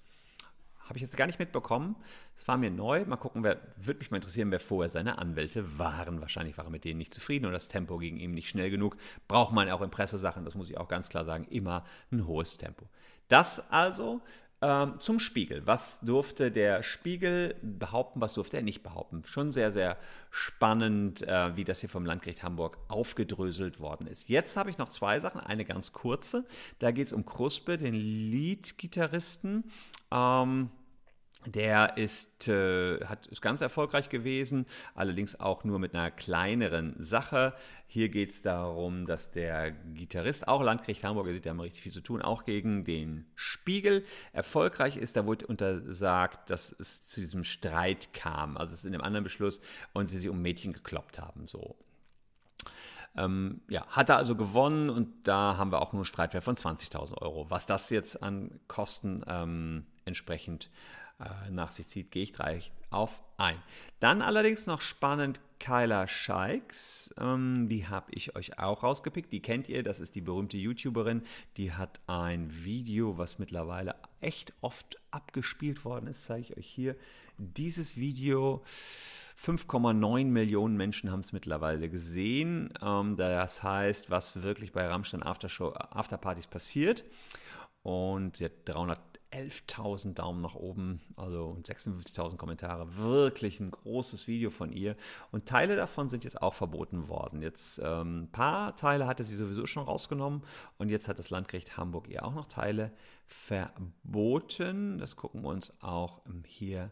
Habe 0.84 0.98
ich 0.98 1.02
jetzt 1.02 1.16
gar 1.16 1.26
nicht 1.26 1.38
mitbekommen. 1.38 1.96
Das 2.36 2.46
war 2.46 2.58
mir 2.58 2.70
neu. 2.70 3.04
Mal 3.06 3.16
gucken, 3.16 3.42
wer, 3.42 3.58
würde 3.76 4.00
mich 4.00 4.10
mal 4.10 4.18
interessieren, 4.18 4.50
wer 4.50 4.60
vorher 4.60 4.90
seine 4.90 5.18
Anwälte 5.18 5.78
waren. 5.78 6.20
Wahrscheinlich 6.20 6.58
war 6.58 6.66
er 6.66 6.70
mit 6.70 6.84
denen 6.84 6.98
nicht 6.98 7.14
zufrieden 7.14 7.46
und 7.46 7.52
das 7.52 7.68
Tempo 7.68 7.96
ging 7.98 8.18
ihm 8.18 8.32
nicht 8.32 8.48
schnell 8.48 8.70
genug. 8.70 8.96
Braucht 9.26 9.52
man 9.52 9.70
auch 9.70 9.80
in 9.80 9.90
Pressesachen, 9.90 10.44
das 10.44 10.54
muss 10.54 10.68
ich 10.68 10.76
auch 10.76 10.88
ganz 10.88 11.08
klar 11.08 11.24
sagen, 11.24 11.46
immer 11.48 11.84
ein 12.12 12.26
hohes 12.26 12.58
Tempo. 12.58 12.86
Das 13.28 13.70
also 13.70 14.20
ähm, 14.64 14.98
zum 14.98 15.18
Spiegel. 15.18 15.66
Was 15.66 16.00
durfte 16.00 16.50
der 16.50 16.82
Spiegel 16.82 17.54
behaupten, 17.60 18.22
was 18.22 18.32
durfte 18.32 18.56
er 18.56 18.62
nicht 18.62 18.82
behaupten? 18.82 19.22
Schon 19.26 19.52
sehr, 19.52 19.70
sehr 19.70 19.98
spannend, 20.30 21.20
äh, 21.20 21.54
wie 21.54 21.64
das 21.64 21.80
hier 21.80 21.90
vom 21.90 22.06
Landgericht 22.06 22.42
Hamburg 22.42 22.78
aufgedröselt 22.88 23.78
worden 23.78 24.06
ist. 24.06 24.30
Jetzt 24.30 24.56
habe 24.56 24.70
ich 24.70 24.78
noch 24.78 24.88
zwei 24.88 25.20
Sachen. 25.20 25.40
Eine 25.42 25.66
ganz 25.66 25.92
kurze. 25.92 26.46
Da 26.78 26.92
geht 26.92 27.08
es 27.08 27.12
um 27.12 27.26
Kruspe, 27.26 27.76
den 27.76 27.92
Lead-Gitarristen. 27.92 29.64
Ähm, 30.10 30.70
der 31.46 31.96
ist, 31.96 32.48
äh, 32.48 33.04
hat, 33.04 33.26
ist 33.26 33.42
ganz 33.42 33.60
erfolgreich 33.60 34.08
gewesen, 34.08 34.66
allerdings 34.94 35.38
auch 35.40 35.64
nur 35.64 35.78
mit 35.78 35.94
einer 35.94 36.10
kleineren 36.10 36.94
Sache. 36.98 37.54
Hier 37.86 38.08
geht 38.08 38.30
es 38.30 38.42
darum, 38.42 39.06
dass 39.06 39.30
der 39.30 39.70
Gitarrist, 39.70 40.48
auch 40.48 40.62
Landgericht 40.62 41.04
Hamburg, 41.04 41.26
er 41.26 41.34
sieht 41.34 41.46
ja 41.46 41.52
immer 41.52 41.64
richtig 41.64 41.82
viel 41.82 41.92
zu 41.92 42.00
tun, 42.00 42.22
auch 42.22 42.44
gegen 42.44 42.84
den 42.84 43.26
Spiegel 43.34 44.04
erfolgreich 44.32 44.96
ist. 44.96 45.16
Da 45.16 45.26
wurde 45.26 45.46
untersagt, 45.46 46.50
dass 46.50 46.74
es 46.78 47.06
zu 47.06 47.20
diesem 47.20 47.44
Streit 47.44 48.12
kam, 48.14 48.56
also 48.56 48.72
es 48.72 48.80
ist 48.80 48.86
in 48.86 48.94
einem 48.94 49.04
anderen 49.04 49.24
Beschluss 49.24 49.60
und 49.92 50.08
sie 50.08 50.18
sich 50.18 50.28
um 50.28 50.42
Mädchen 50.42 50.72
gekloppt 50.72 51.18
haben. 51.18 51.46
So. 51.46 51.76
Ähm, 53.16 53.60
ja, 53.68 53.86
hat 53.88 54.08
er 54.08 54.16
also 54.16 54.34
gewonnen 54.34 54.90
und 54.90 55.28
da 55.28 55.56
haben 55.56 55.70
wir 55.70 55.80
auch 55.80 55.92
nur 55.92 56.00
einen 56.00 56.06
Streitwert 56.06 56.42
von 56.42 56.56
20.000 56.56 57.18
Euro. 57.22 57.48
Was 57.48 57.66
das 57.66 57.90
jetzt 57.90 58.22
an 58.22 58.60
Kosten 58.66 59.22
ähm, 59.28 59.86
entsprechend 60.04 60.66
äh, 60.66 61.03
nach 61.50 61.70
sich 61.70 61.88
zieht, 61.88 62.10
gehe 62.10 62.22
ich 62.22 62.32
gleich 62.32 62.72
auf 62.90 63.20
ein. 63.36 63.56
Dann 64.00 64.22
allerdings 64.22 64.66
noch 64.66 64.80
spannend 64.80 65.40
Kyla 65.58 66.06
Scheiks. 66.06 67.14
Ähm, 67.18 67.68
die 67.68 67.86
habe 67.86 68.12
ich 68.12 68.36
euch 68.36 68.58
auch 68.58 68.82
rausgepickt. 68.82 69.32
Die 69.32 69.40
kennt 69.40 69.68
ihr, 69.68 69.82
das 69.82 70.00
ist 70.00 70.14
die 70.14 70.20
berühmte 70.20 70.56
YouTuberin. 70.56 71.22
Die 71.56 71.72
hat 71.72 72.00
ein 72.06 72.64
Video, 72.64 73.16
was 73.16 73.38
mittlerweile 73.38 73.94
echt 74.20 74.52
oft 74.60 74.98
abgespielt 75.10 75.84
worden 75.84 76.08
ist, 76.08 76.24
zeige 76.24 76.52
ich 76.52 76.56
euch 76.58 76.66
hier. 76.66 76.96
Dieses 77.38 77.96
Video 77.96 78.62
5,9 79.40 80.26
Millionen 80.26 80.76
Menschen 80.76 81.10
haben 81.10 81.20
es 81.20 81.32
mittlerweile 81.32 81.88
gesehen. 81.88 82.72
Ähm, 82.82 83.16
das 83.16 83.62
heißt, 83.62 84.10
was 84.10 84.42
wirklich 84.42 84.72
bei 84.72 84.86
Rammstein 84.86 85.22
Aftershow, 85.22 85.72
Afterpartys 85.72 86.46
passiert. 86.46 87.04
Und 87.82 88.36
sie 88.36 88.46
hat 88.46 88.66
311.000 89.34 90.14
Daumen 90.14 90.40
nach 90.40 90.54
oben, 90.54 91.00
also 91.16 91.58
56.000 91.62 92.36
Kommentare. 92.36 92.96
Wirklich 92.96 93.60
ein 93.60 93.70
großes 93.70 94.26
Video 94.28 94.50
von 94.50 94.72
ihr. 94.72 94.96
Und 95.32 95.46
Teile 95.46 95.76
davon 95.76 96.08
sind 96.08 96.24
jetzt 96.24 96.40
auch 96.40 96.54
verboten 96.54 97.08
worden. 97.08 97.42
Jetzt 97.42 97.80
ähm, 97.82 98.22
ein 98.22 98.30
paar 98.30 98.76
Teile 98.76 99.06
hatte 99.06 99.24
sie 99.24 99.36
sowieso 99.36 99.66
schon 99.66 99.84
rausgenommen. 99.84 100.42
Und 100.78 100.88
jetzt 100.88 101.08
hat 101.08 101.18
das 101.18 101.30
Landgericht 101.30 101.76
Hamburg 101.76 102.08
ihr 102.08 102.24
auch 102.24 102.34
noch 102.34 102.46
Teile 102.46 102.92
verboten. 103.26 104.98
Das 104.98 105.16
gucken 105.16 105.42
wir 105.42 105.48
uns 105.48 105.72
auch 105.82 106.22
hier 106.46 106.90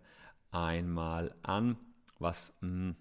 einmal 0.50 1.34
an 1.42 1.76
was 2.18 2.54
mh, 2.60 2.68
hm, 2.68 2.96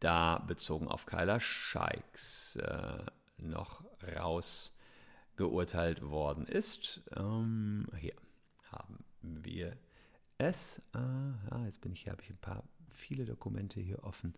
da 0.00 0.38
bezogen 0.38 0.88
auf 0.88 1.06
Kyla 1.06 1.40
Scheiks 1.40 2.56
äh, 2.56 2.98
noch 3.38 3.82
rausgeurteilt 5.36 6.02
worden 6.02 6.46
ist. 6.46 7.02
Ähm, 7.14 7.86
hier 7.98 8.14
haben 8.70 9.04
wir 9.22 9.76
es. 10.38 10.82
Ja, 10.94 11.64
jetzt 11.64 11.80
bin 11.80 11.92
ich 11.92 12.02
hier, 12.02 12.12
habe 12.12 12.22
ich 12.22 12.30
ein 12.30 12.38
paar, 12.38 12.64
viele 12.90 13.24
Dokumente 13.24 13.80
hier 13.80 14.02
offen, 14.04 14.34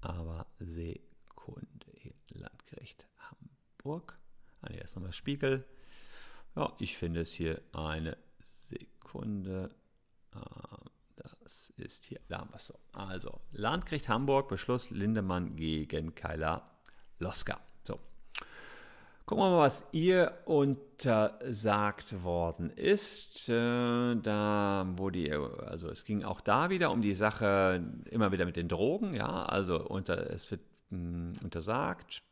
aber 0.00 0.46
Sekunde. 0.58 1.86
Hier, 1.94 2.14
Landgericht 2.28 3.06
Hamburg. 3.18 4.18
Ah, 4.62 4.68
hier 4.70 4.82
ist 4.82 4.94
nochmal 4.96 5.12
Spiegel. 5.12 5.64
Ja, 6.56 6.72
ich 6.78 6.96
finde 6.96 7.22
es 7.22 7.32
hier 7.32 7.60
eine 7.72 8.16
Sekunde. 8.44 9.70
Äh, 10.34 10.38
das 11.16 11.70
ist 11.76 12.04
hier, 12.04 12.20
da 12.28 12.40
haben 12.40 12.50
wir 12.50 12.56
es 12.56 12.66
so. 12.66 12.78
Also, 12.92 13.40
Landgericht 13.52 14.08
Hamburg, 14.08 14.48
Beschluss 14.48 14.90
Lindemann 14.90 15.56
gegen 15.56 16.14
Keiler 16.14 16.70
Loska. 17.18 17.60
Gucken 19.26 19.42
wir 19.42 19.50
mal, 19.50 19.60
was 19.60 19.88
ihr 19.92 20.34
untersagt 20.44 22.22
worden 22.22 22.68
ist. 22.70 23.48
Äh, 23.48 24.16
da 24.16 24.86
ihr, 25.14 25.64
also 25.66 25.88
es 25.88 26.04
ging 26.04 26.24
auch 26.24 26.42
da 26.42 26.68
wieder 26.68 26.90
um 26.90 27.00
die 27.00 27.14
Sache, 27.14 27.82
immer 28.10 28.32
wieder 28.32 28.44
mit 28.44 28.56
den 28.56 28.68
Drogen, 28.68 29.14
ja, 29.14 29.44
also 29.44 29.82
unter, 29.82 30.30
es 30.30 30.50
wird 30.50 30.60
hm, 30.90 31.32
untersagt, 31.42 32.22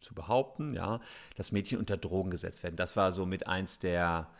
zu 0.00 0.14
behaupten, 0.14 0.72
ja, 0.72 1.00
dass 1.36 1.52
Mädchen 1.52 1.78
unter 1.78 1.98
Drogen 1.98 2.30
gesetzt 2.30 2.62
werden. 2.62 2.76
Das 2.76 2.96
war 2.96 3.12
so 3.12 3.26
mit 3.26 3.46
eins 3.46 3.78
der 3.78 4.30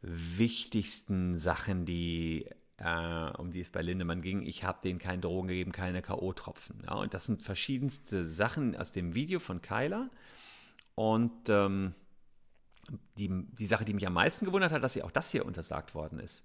wichtigsten 0.00 1.36
Sachen, 1.36 1.84
die 1.84 2.48
äh, 2.78 3.30
um 3.36 3.50
die 3.50 3.60
es 3.60 3.68
bei 3.68 3.82
Lindemann 3.82 4.22
ging, 4.22 4.46
ich 4.46 4.64
habe 4.64 4.78
denen 4.82 4.98
keine 4.98 5.20
Drogen 5.20 5.48
gegeben, 5.48 5.72
keine 5.72 6.00
K.O.-Tropfen. 6.00 6.84
Ja, 6.86 6.94
und 6.94 7.12
das 7.12 7.26
sind 7.26 7.42
verschiedenste 7.42 8.24
Sachen 8.24 8.76
aus 8.76 8.92
dem 8.92 9.14
Video 9.14 9.38
von 9.38 9.60
Kyla. 9.60 10.08
Und 10.98 11.48
ähm, 11.48 11.94
die, 13.18 13.30
die 13.52 13.66
Sache, 13.66 13.84
die 13.84 13.94
mich 13.94 14.04
am 14.04 14.14
meisten 14.14 14.44
gewundert 14.44 14.72
hat, 14.72 14.82
dass 14.82 14.94
sie 14.94 15.04
auch 15.04 15.12
das 15.12 15.30
hier 15.30 15.46
untersagt 15.46 15.94
worden 15.94 16.18
ist. 16.18 16.44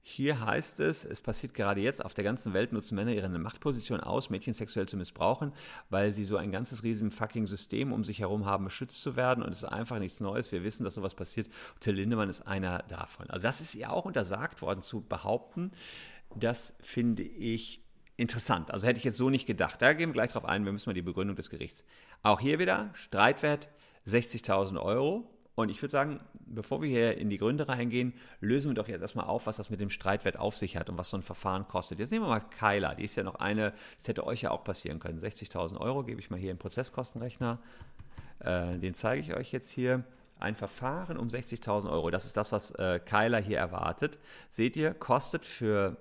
Hier 0.00 0.40
heißt 0.40 0.80
es, 0.80 1.04
es 1.04 1.20
passiert 1.20 1.52
gerade 1.52 1.82
jetzt, 1.82 2.02
auf 2.02 2.14
der 2.14 2.24
ganzen 2.24 2.54
Welt 2.54 2.72
nutzen 2.72 2.94
Männer 2.94 3.12
ihre 3.12 3.28
Machtposition 3.28 4.00
aus, 4.00 4.30
Mädchen 4.30 4.54
sexuell 4.54 4.88
zu 4.88 4.96
missbrauchen, 4.96 5.52
weil 5.90 6.14
sie 6.14 6.24
so 6.24 6.38
ein 6.38 6.50
ganzes 6.50 6.82
riesen 6.82 7.10
fucking 7.10 7.46
System 7.46 7.92
um 7.92 8.02
sich 8.02 8.20
herum 8.20 8.46
haben, 8.46 8.64
beschützt 8.64 9.02
zu 9.02 9.16
werden 9.16 9.42
und 9.44 9.52
es 9.52 9.64
ist 9.64 9.68
einfach 9.68 9.98
nichts 9.98 10.20
Neues. 10.20 10.50
Wir 10.50 10.64
wissen, 10.64 10.84
dass 10.84 10.94
sowas 10.94 11.14
passiert. 11.14 11.50
Till 11.80 11.96
Lindemann 11.96 12.30
ist 12.30 12.46
einer 12.46 12.78
davon. 12.88 13.28
Also 13.28 13.46
das 13.46 13.60
ist 13.60 13.74
ihr 13.74 13.92
auch 13.92 14.06
untersagt 14.06 14.62
worden 14.62 14.80
zu 14.80 15.02
behaupten. 15.02 15.72
Das 16.34 16.72
finde 16.80 17.22
ich 17.22 17.84
interessant. 18.16 18.70
Also 18.70 18.86
hätte 18.86 18.96
ich 18.96 19.04
jetzt 19.04 19.18
so 19.18 19.28
nicht 19.28 19.44
gedacht. 19.44 19.82
Da 19.82 19.92
gehen 19.92 20.08
wir 20.08 20.14
gleich 20.14 20.32
drauf 20.32 20.46
ein. 20.46 20.64
Wir 20.64 20.72
müssen 20.72 20.88
mal 20.88 20.94
die 20.94 21.02
Begründung 21.02 21.36
des 21.36 21.50
Gerichts. 21.50 21.84
Auch 22.22 22.40
hier 22.40 22.58
wieder 22.58 22.88
Streitwert 22.94 23.68
60.000 24.06 24.80
Euro. 24.80 25.28
Und 25.54 25.68
ich 25.68 25.82
würde 25.82 25.90
sagen, 25.90 26.20
bevor 26.46 26.80
wir 26.80 26.88
hier 26.88 27.18
in 27.18 27.28
die 27.28 27.36
Gründe 27.36 27.68
reingehen, 27.68 28.14
lösen 28.40 28.70
wir 28.70 28.74
doch 28.74 28.88
jetzt 28.88 29.02
erstmal 29.02 29.26
auf, 29.26 29.46
was 29.46 29.58
das 29.58 29.68
mit 29.68 29.80
dem 29.80 29.90
Streitwert 29.90 30.38
auf 30.38 30.56
sich 30.56 30.76
hat 30.76 30.88
und 30.88 30.96
was 30.96 31.10
so 31.10 31.18
ein 31.18 31.22
Verfahren 31.22 31.68
kostet. 31.68 31.98
Jetzt 31.98 32.10
nehmen 32.10 32.24
wir 32.24 32.30
mal 32.30 32.40
Kyla, 32.40 32.94
die 32.94 33.04
ist 33.04 33.16
ja 33.16 33.24
noch 33.24 33.34
eine, 33.34 33.74
das 33.98 34.08
hätte 34.08 34.26
euch 34.26 34.42
ja 34.42 34.52
auch 34.52 34.64
passieren 34.64 35.00
können. 35.00 35.20
60.000 35.20 35.78
Euro 35.78 36.02
gebe 36.04 36.20
ich 36.20 36.30
mal 36.30 36.38
hier 36.38 36.50
im 36.50 36.58
Prozesskostenrechner. 36.58 37.58
Äh, 38.38 38.78
den 38.78 38.94
zeige 38.94 39.20
ich 39.20 39.34
euch 39.34 39.52
jetzt 39.52 39.70
hier. 39.70 40.04
Ein 40.38 40.54
Verfahren 40.54 41.18
um 41.18 41.28
60.000 41.28 41.90
Euro, 41.90 42.10
das 42.10 42.24
ist 42.24 42.38
das, 42.38 42.50
was 42.50 42.70
äh, 42.70 42.98
Kyla 43.04 43.36
hier 43.36 43.58
erwartet. 43.58 44.18
Seht 44.48 44.74
ihr, 44.74 44.94
kostet 44.94 45.44
für 45.44 45.98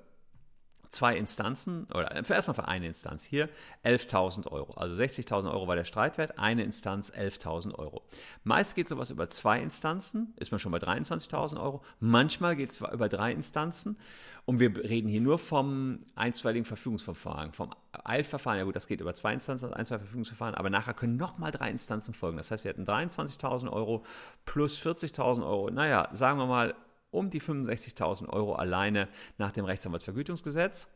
zwei 0.89 1.15
Instanzen, 1.15 1.85
oder 1.93 2.23
für 2.23 2.33
erstmal 2.33 2.55
für 2.55 2.67
eine 2.67 2.87
Instanz 2.87 3.23
hier 3.23 3.49
11.000 3.85 4.47
Euro. 4.51 4.73
Also 4.73 4.95
60.000 5.01 5.51
Euro 5.51 5.67
war 5.67 5.75
der 5.75 5.85
Streitwert, 5.85 6.39
eine 6.39 6.63
Instanz 6.63 7.11
11.000 7.11 7.75
Euro. 7.75 8.01
Meist 8.43 8.75
geht 8.75 8.87
sowas 8.87 9.09
über 9.09 9.29
zwei 9.29 9.61
Instanzen, 9.61 10.33
ist 10.37 10.51
man 10.51 10.59
schon 10.59 10.71
bei 10.71 10.79
23.000 10.79 11.61
Euro. 11.61 11.83
Manchmal 11.99 12.55
geht 12.55 12.71
es 12.71 12.77
über 12.79 13.09
drei 13.09 13.31
Instanzen 13.31 13.97
und 14.45 14.59
wir 14.59 14.75
reden 14.77 15.09
hier 15.09 15.21
nur 15.21 15.37
vom 15.37 15.99
einstweiligen 16.15 16.65
Verfügungsverfahren, 16.65 17.53
vom 17.53 17.69
Eilverfahren. 17.91 18.57
Ja 18.57 18.63
gut, 18.63 18.75
das 18.75 18.87
geht 18.87 18.99
über 18.99 19.13
zwei 19.13 19.33
Instanzen, 19.33 19.69
das 19.69 19.77
einstweilige 19.77 20.05
Verfügungsverfahren, 20.05 20.55
aber 20.55 20.69
nachher 20.69 20.95
können 20.95 21.17
nochmal 21.17 21.51
drei 21.51 21.69
Instanzen 21.69 22.13
folgen. 22.15 22.37
Das 22.37 22.49
heißt, 22.49 22.63
wir 22.63 22.69
hätten 22.69 22.85
23.000 22.85 23.71
Euro 23.71 24.03
plus 24.45 24.79
40.000 24.79 25.43
Euro. 25.43 25.69
Naja, 25.69 26.09
sagen 26.13 26.39
wir 26.39 26.47
mal 26.47 26.73
um 27.11 27.29
die 27.29 27.41
65.000 27.41 28.29
Euro 28.29 28.55
alleine 28.55 29.07
nach 29.37 29.51
dem 29.51 29.65
Rechtsanwaltsvergütungsgesetz. 29.65 30.87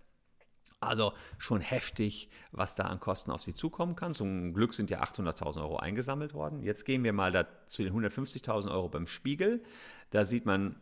Also 0.80 1.13
schon 1.38 1.62
heftig, 1.62 2.30
was 2.52 2.76
da 2.76 2.84
an 2.84 2.99
Kosten 2.99 3.32
auf 3.32 3.41
Sie 3.41 3.54
zukommen 3.54 3.95
kann. 3.95 4.13
Zum 4.13 4.54
Glück 4.54 4.73
sind 4.73 4.89
ja 4.89 5.02
800.000 5.02 5.62
Euro 5.62 5.78
eingesammelt 5.78 6.34
worden. 6.34 6.62
Jetzt 6.62 6.84
gehen 6.84 7.04
wir 7.04 7.13
mal 7.13 7.32
da 7.32 7.47
zu 7.67 7.84
den 7.84 7.93
150.000 7.93 8.69
Euro 8.69 8.89
beim 8.89 9.08
Spiegel. 9.08 9.63
Da 10.10 10.26
sieht 10.26 10.45
man, 10.45 10.76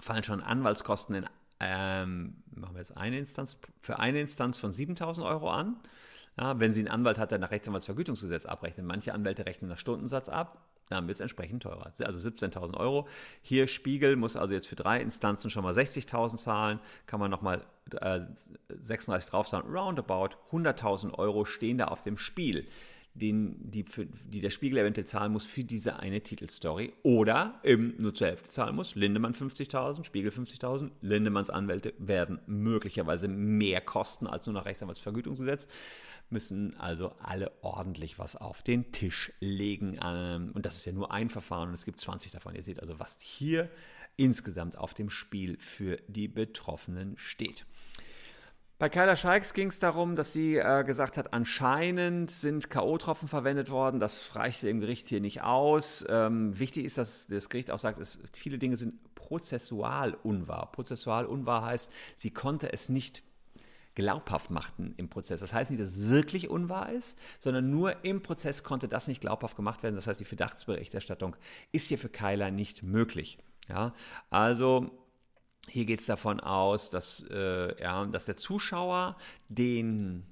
fallen 0.00 0.22
schon 0.22 0.42
Anwaltskosten 0.42 1.16
in, 1.16 1.26
ähm, 1.60 2.42
machen 2.54 2.74
wir 2.74 2.80
jetzt 2.80 2.96
eine 2.96 3.18
Instanz, 3.18 3.60
für 3.82 3.98
eine 3.98 4.20
Instanz 4.20 4.56
von 4.56 4.72
7.000 4.72 5.26
Euro 5.26 5.50
an. 5.50 5.76
Ja, 6.38 6.58
wenn 6.58 6.72
Sie 6.72 6.80
einen 6.80 6.88
Anwalt 6.88 7.18
hat, 7.18 7.30
der 7.30 7.38
nach 7.38 7.50
Rechtsanwaltsvergütungsgesetz 7.50 8.46
abrechnet. 8.46 8.86
Manche 8.86 9.12
Anwälte 9.12 9.46
rechnen 9.46 9.70
nach 9.70 9.78
Stundensatz 9.78 10.28
ab 10.28 10.66
dann 10.88 11.08
wird 11.08 11.16
es 11.16 11.20
entsprechend 11.20 11.62
teurer. 11.62 11.86
Also 11.86 12.28
17.000 12.28 12.76
Euro. 12.76 13.08
Hier 13.42 13.66
Spiegel 13.66 14.16
muss 14.16 14.36
also 14.36 14.54
jetzt 14.54 14.68
für 14.68 14.76
drei 14.76 15.00
Instanzen 15.00 15.50
schon 15.50 15.64
mal 15.64 15.74
60.000 15.74 16.36
zahlen, 16.36 16.80
kann 17.06 17.20
man 17.20 17.30
nochmal 17.30 17.64
äh, 18.00 18.20
36 18.68 19.30
draufzahlen. 19.30 19.66
Roundabout 19.66 20.36
100.000 20.50 21.14
Euro 21.14 21.44
stehen 21.44 21.78
da 21.78 21.86
auf 21.86 22.02
dem 22.02 22.18
Spiel, 22.18 22.66
den, 23.18 23.56
die, 23.70 23.84
für, 23.84 24.06
die 24.06 24.40
der 24.40 24.50
Spiegel 24.50 24.78
eventuell 24.78 25.06
zahlen 25.06 25.32
muss 25.32 25.44
für 25.44 25.64
diese 25.64 25.98
eine 25.98 26.20
Titelstory. 26.20 26.92
Oder 27.02 27.60
eben 27.64 27.94
nur 27.98 28.14
zur 28.14 28.28
Hälfte 28.28 28.48
zahlen 28.48 28.76
muss. 28.76 28.94
Lindemann 28.94 29.34
50.000, 29.34 30.04
Spiegel 30.04 30.30
50.000. 30.30 30.90
Lindemanns 31.00 31.50
Anwälte 31.50 31.94
werden 31.98 32.40
möglicherweise 32.46 33.28
mehr 33.28 33.80
kosten 33.80 34.26
als 34.26 34.46
nur 34.46 34.54
nach 34.54 34.66
Rechtsanwaltsvergütungsgesetz 34.66 35.68
müssen 36.28 36.76
also 36.78 37.12
alle 37.20 37.52
ordentlich 37.62 38.18
was 38.18 38.36
auf 38.36 38.62
den 38.62 38.90
Tisch 38.92 39.32
legen. 39.40 39.98
Ähm, 40.04 40.50
und 40.54 40.66
das 40.66 40.78
ist 40.78 40.84
ja 40.84 40.92
nur 40.92 41.12
ein 41.12 41.28
Verfahren 41.28 41.68
und 41.68 41.74
es 41.74 41.84
gibt 41.84 42.00
20 42.00 42.32
davon. 42.32 42.54
Ihr 42.54 42.64
seht 42.64 42.80
also, 42.80 42.98
was 42.98 43.20
hier 43.20 43.70
insgesamt 44.16 44.78
auf 44.78 44.94
dem 44.94 45.10
Spiel 45.10 45.56
für 45.60 45.98
die 46.08 46.28
Betroffenen 46.28 47.16
steht. 47.16 47.66
Bei 48.78 48.90
Kyla 48.90 49.16
Scheiks 49.16 49.54
ging 49.54 49.68
es 49.68 49.78
darum, 49.78 50.16
dass 50.16 50.34
sie 50.34 50.56
äh, 50.56 50.84
gesagt 50.84 51.16
hat, 51.16 51.32
anscheinend 51.32 52.30
sind 52.30 52.68
K.O.-Tropfen 52.68 53.26
verwendet 53.26 53.70
worden. 53.70 54.00
Das 54.00 54.36
reichte 54.36 54.66
dem 54.66 54.80
Gericht 54.80 55.06
hier 55.06 55.22
nicht 55.22 55.40
aus. 55.42 56.04
Ähm, 56.10 56.58
wichtig 56.58 56.84
ist, 56.84 56.98
dass 56.98 57.26
das 57.26 57.48
Gericht 57.48 57.70
auch 57.70 57.78
sagt, 57.78 57.98
es, 57.98 58.22
viele 58.36 58.58
Dinge 58.58 58.76
sind 58.76 59.14
prozessual 59.14 60.12
unwahr. 60.22 60.72
Prozessual 60.72 61.24
unwahr 61.24 61.64
heißt, 61.64 61.90
sie 62.16 62.30
konnte 62.30 62.70
es 62.70 62.90
nicht 62.90 63.22
glaubhaft 63.94 64.50
machten 64.50 64.92
im 64.98 65.08
Prozess. 65.08 65.40
Das 65.40 65.54
heißt 65.54 65.70
nicht, 65.70 65.82
dass 65.82 65.92
es 65.92 66.10
wirklich 66.10 66.50
unwahr 66.50 66.92
ist, 66.92 67.18
sondern 67.40 67.70
nur 67.70 68.04
im 68.04 68.22
Prozess 68.22 68.62
konnte 68.62 68.88
das 68.88 69.08
nicht 69.08 69.22
glaubhaft 69.22 69.56
gemacht 69.56 69.82
werden. 69.82 69.94
Das 69.94 70.06
heißt, 70.06 70.20
die 70.20 70.26
Verdachtsberichterstattung 70.26 71.34
ist 71.72 71.88
hier 71.88 71.96
für 71.96 72.10
Keiler 72.10 72.50
nicht 72.50 72.82
möglich. 72.82 73.38
Ja, 73.68 73.94
also 74.28 75.05
hier 75.68 75.84
geht 75.84 76.00
es 76.00 76.06
davon 76.06 76.40
aus, 76.40 76.90
dass, 76.90 77.22
äh, 77.30 77.80
ja, 77.80 78.04
dass 78.06 78.26
der 78.26 78.36
Zuschauer 78.36 79.16
den 79.48 80.24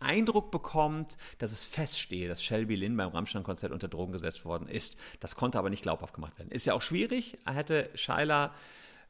Eindruck 0.00 0.50
bekommt, 0.50 1.16
dass 1.38 1.52
es 1.52 1.64
feststehe, 1.64 2.26
dass 2.26 2.42
Shelby 2.42 2.74
Lynn 2.74 2.96
beim 2.96 3.10
Rammstein-Konzert 3.10 3.70
unter 3.70 3.88
Drogen 3.88 4.12
gesetzt 4.12 4.44
worden 4.44 4.66
ist. 4.66 4.96
Das 5.20 5.36
konnte 5.36 5.58
aber 5.58 5.70
nicht 5.70 5.82
glaubhaft 5.82 6.14
gemacht 6.14 6.38
werden. 6.38 6.50
Ist 6.50 6.66
ja 6.66 6.74
auch 6.74 6.82
schwierig. 6.82 7.38
Hätte 7.46 7.90
Scheiler 7.94 8.54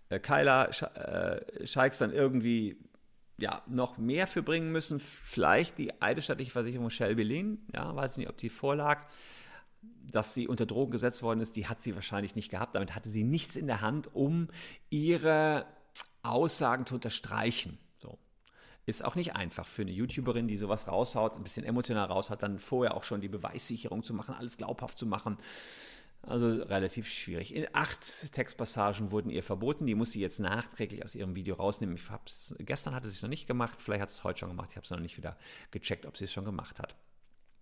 äh, 0.08 0.18
Kyla 0.18 0.66
äh, 0.66 1.66
Scheiks 1.66 1.98
dann 1.98 2.12
irgendwie 2.12 2.76
ja, 3.38 3.62
noch 3.66 3.96
mehr 3.96 4.26
für 4.26 4.42
bringen 4.42 4.70
müssen. 4.70 5.00
Vielleicht 5.00 5.78
die 5.78 6.02
eidesstattliche 6.02 6.50
Versicherung 6.50 6.90
Shelby 6.90 7.22
Lynn, 7.22 7.58
ja, 7.72 7.94
weiß 7.94 8.18
nicht, 8.18 8.28
ob 8.28 8.36
die 8.36 8.50
vorlag, 8.50 9.06
dass 9.82 10.34
sie 10.34 10.48
unter 10.48 10.66
Drogen 10.66 10.90
gesetzt 10.90 11.22
worden 11.22 11.40
ist, 11.40 11.56
die 11.56 11.68
hat 11.68 11.82
sie 11.82 11.94
wahrscheinlich 11.94 12.34
nicht 12.34 12.50
gehabt. 12.50 12.74
Damit 12.74 12.94
hatte 12.94 13.10
sie 13.10 13.24
nichts 13.24 13.56
in 13.56 13.66
der 13.66 13.80
Hand, 13.80 14.14
um 14.14 14.48
ihre 14.88 15.66
Aussagen 16.22 16.86
zu 16.86 16.96
unterstreichen. 16.96 17.78
So. 17.98 18.18
Ist 18.86 19.04
auch 19.04 19.14
nicht 19.14 19.36
einfach 19.36 19.66
für 19.66 19.82
eine 19.82 19.92
YouTuberin, 19.92 20.48
die 20.48 20.56
sowas 20.56 20.88
raushaut, 20.88 21.36
ein 21.36 21.42
bisschen 21.42 21.64
emotional 21.64 22.06
raushaut, 22.06 22.42
dann 22.42 22.58
vorher 22.58 22.94
auch 22.96 23.04
schon 23.04 23.20
die 23.20 23.28
Beweissicherung 23.28 24.02
zu 24.02 24.14
machen, 24.14 24.34
alles 24.34 24.56
glaubhaft 24.56 24.98
zu 24.98 25.06
machen. 25.06 25.38
Also 26.22 26.62
relativ 26.64 27.08
schwierig. 27.08 27.54
In 27.54 27.66
acht 27.72 28.32
Textpassagen 28.32 29.10
wurden 29.10 29.30
ihr 29.30 29.42
verboten. 29.42 29.86
Die 29.86 29.94
muss 29.94 30.12
sie 30.12 30.20
jetzt 30.20 30.38
nachträglich 30.38 31.02
aus 31.02 31.14
ihrem 31.14 31.34
Video 31.34 31.54
rausnehmen. 31.54 31.96
Ich 31.96 32.10
hab's, 32.10 32.54
gestern 32.58 32.94
hatte 32.94 33.08
sie 33.08 33.14
es 33.14 33.22
noch 33.22 33.30
nicht 33.30 33.46
gemacht. 33.46 33.80
Vielleicht 33.80 34.02
hat 34.02 34.10
sie 34.10 34.18
es 34.18 34.24
heute 34.24 34.40
schon 34.40 34.50
gemacht. 34.50 34.68
Ich 34.70 34.76
habe 34.76 34.84
es 34.84 34.90
noch 34.90 35.00
nicht 35.00 35.16
wieder 35.16 35.38
gecheckt, 35.70 36.04
ob 36.04 36.18
sie 36.18 36.24
es 36.24 36.32
schon 36.32 36.44
gemacht 36.44 36.78
hat. 36.78 36.94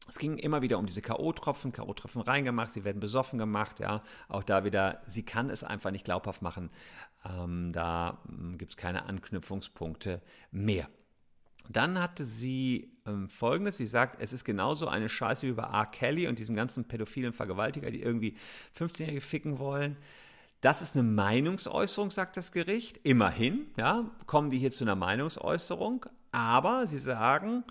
Es 0.09 0.19
ging 0.19 0.39
immer 0.39 0.63
wieder 0.63 0.79
um 0.79 0.87
diese 0.87 1.03
K.O.-Tropfen, 1.03 1.73
K.O.-Tropfen 1.73 2.27
reingemacht, 2.27 2.73
sie 2.73 2.85
werden 2.85 3.01
besoffen 3.01 3.39
gemacht, 3.39 3.79
ja. 3.79 4.03
Auch 4.29 4.43
da 4.43 4.65
wieder, 4.65 5.03
sie 5.07 5.23
kann 5.23 5.51
es 5.51 5.65
einfach 5.65 5.91
nicht 5.91 6.05
glaubhaft 6.05 6.43
machen. 6.43 6.71
Ähm, 7.25 7.73
da 7.73 8.23
hm, 8.27 8.59
gibt 8.59 8.73
es 8.73 8.77
keine 8.77 9.05
Anknüpfungspunkte 9.05 10.23
mehr. 10.51 10.89
Dann 11.69 12.01
hatte 12.01 12.25
sie 12.25 12.93
ähm, 13.07 13.29
folgendes: 13.29 13.77
Sie 13.77 13.87
sagt, 13.87 14.21
es 14.21 14.33
ist 14.33 14.45
genauso 14.45 14.89
eine 14.89 15.09
Scheiße 15.09 15.47
wie 15.47 15.53
bei 15.53 15.65
R. 15.65 15.87
Kelly 15.87 16.27
und 16.27 16.39
diesem 16.39 16.57
ganzen 16.57 16.89
pädophilen 16.89 17.33
Vergewaltiger, 17.33 17.91
die 17.91 18.01
irgendwie 18.01 18.37
15-Jährige 18.79 19.21
ficken 19.21 19.59
wollen. 19.59 19.97
Das 20.61 20.83
ist 20.83 20.97
eine 20.97 21.05
Meinungsäußerung, 21.05 22.11
sagt 22.11 22.37
das 22.37 22.53
Gericht. 22.53 22.99
Immerhin, 23.05 23.67
ja, 23.77 24.11
kommen 24.27 24.51
die 24.51 24.59
hier 24.59 24.71
zu 24.71 24.85
einer 24.85 24.97
Meinungsäußerung. 24.97 26.07
Aber 26.33 26.87
sie 26.87 26.99
sagen, 26.99 27.65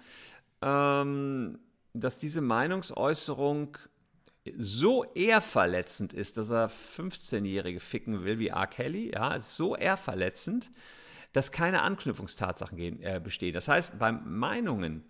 ähm, 0.61 1.59
dass 1.99 2.19
diese 2.19 2.41
Meinungsäußerung 2.41 3.77
so 4.57 5.03
ehrverletzend 5.13 6.13
ist, 6.13 6.37
dass 6.37 6.49
er 6.49 6.69
15-Jährige 6.69 7.79
ficken 7.79 8.23
will 8.23 8.39
wie 8.39 8.47
R. 8.47 8.67
Kelly, 8.67 9.11
ja, 9.13 9.35
ist 9.35 9.55
so 9.55 9.75
ehrverletzend, 9.75 10.71
dass 11.33 11.51
keine 11.51 11.81
Anknüpfungstatsachen 11.81 12.77
gehen, 12.77 13.01
äh, 13.01 13.19
bestehen. 13.23 13.53
Das 13.53 13.67
heißt, 13.67 13.99
bei 13.99 14.11
Meinungen, 14.11 15.03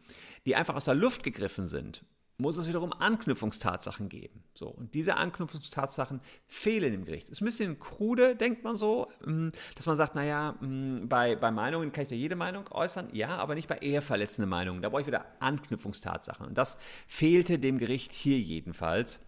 die 0.45 0.56
einfach 0.56 0.76
aus 0.76 0.86
der 0.86 0.95
Luft 0.95 1.23
gegriffen 1.23 1.67
sind, 1.67 2.04
muss 2.38 2.58
es 2.58 2.67
wiederum 2.67 2.93
Anknüpfungstatsachen 2.93 4.10
geben. 4.10 4.43
So, 4.54 4.67
und 4.67 4.93
diese 4.93 5.17
Anknüpfungstatsachen 5.17 6.21
fehlen 6.47 6.93
im 6.93 7.06
Gericht. 7.06 7.30
Ist 7.30 7.41
ein 7.41 7.45
bisschen 7.45 7.80
krude, 7.80 8.36
denkt 8.36 8.63
man 8.63 8.78
so, 8.78 9.08
mm, 9.26 9.50
dass 9.76 9.88
man 9.88 9.95
sagt, 9.95 10.13
naja, 10.13 10.54
mm, 10.60 11.08
bei, 11.08 11.36
bei 11.36 11.50
Meinungen 11.52 11.91
kann 11.91 12.04
ich 12.04 12.12
ja 12.12 12.17
jede 12.17 12.36
Meinung 12.36 12.65
äußern, 12.71 13.10
ja, 13.12 13.30
aber 13.38 13.56
nicht 13.56 13.67
bei 13.67 13.78
eher 13.78 14.04
verletzenden 14.04 14.50
Meinungen. 14.50 14.82
Da 14.82 14.89
brauche 14.89 15.02
ich 15.02 15.08
wieder 15.08 15.26
Anknüpfungstatsachen. 15.39 16.45
Und 16.45 16.58
das 16.58 16.78
fehlte 17.08 17.58
dem 17.58 17.80
Gericht 17.80 18.13
hier 18.13 18.39
jedenfalls. 18.39 19.19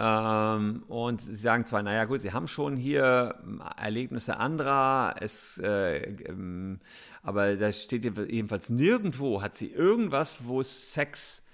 Ähm, 0.00 0.82
und 0.88 1.20
sie 1.20 1.36
sagen 1.36 1.66
zwar, 1.66 1.82
naja 1.82 2.06
gut, 2.06 2.22
sie 2.22 2.32
haben 2.32 2.48
schon 2.48 2.76
hier 2.76 3.36
ähm, 3.44 3.62
Erlebnisse 3.76 4.38
anderer, 4.38 5.14
es, 5.20 5.58
äh, 5.58 5.98
ähm, 6.24 6.80
aber 7.22 7.56
da 7.56 7.70
steht 7.70 8.04
jedenfalls 8.04 8.70
nirgendwo, 8.70 9.42
hat 9.42 9.56
sie 9.56 9.70
irgendwas, 9.70 10.48
wo 10.48 10.62
Sex 10.62 11.49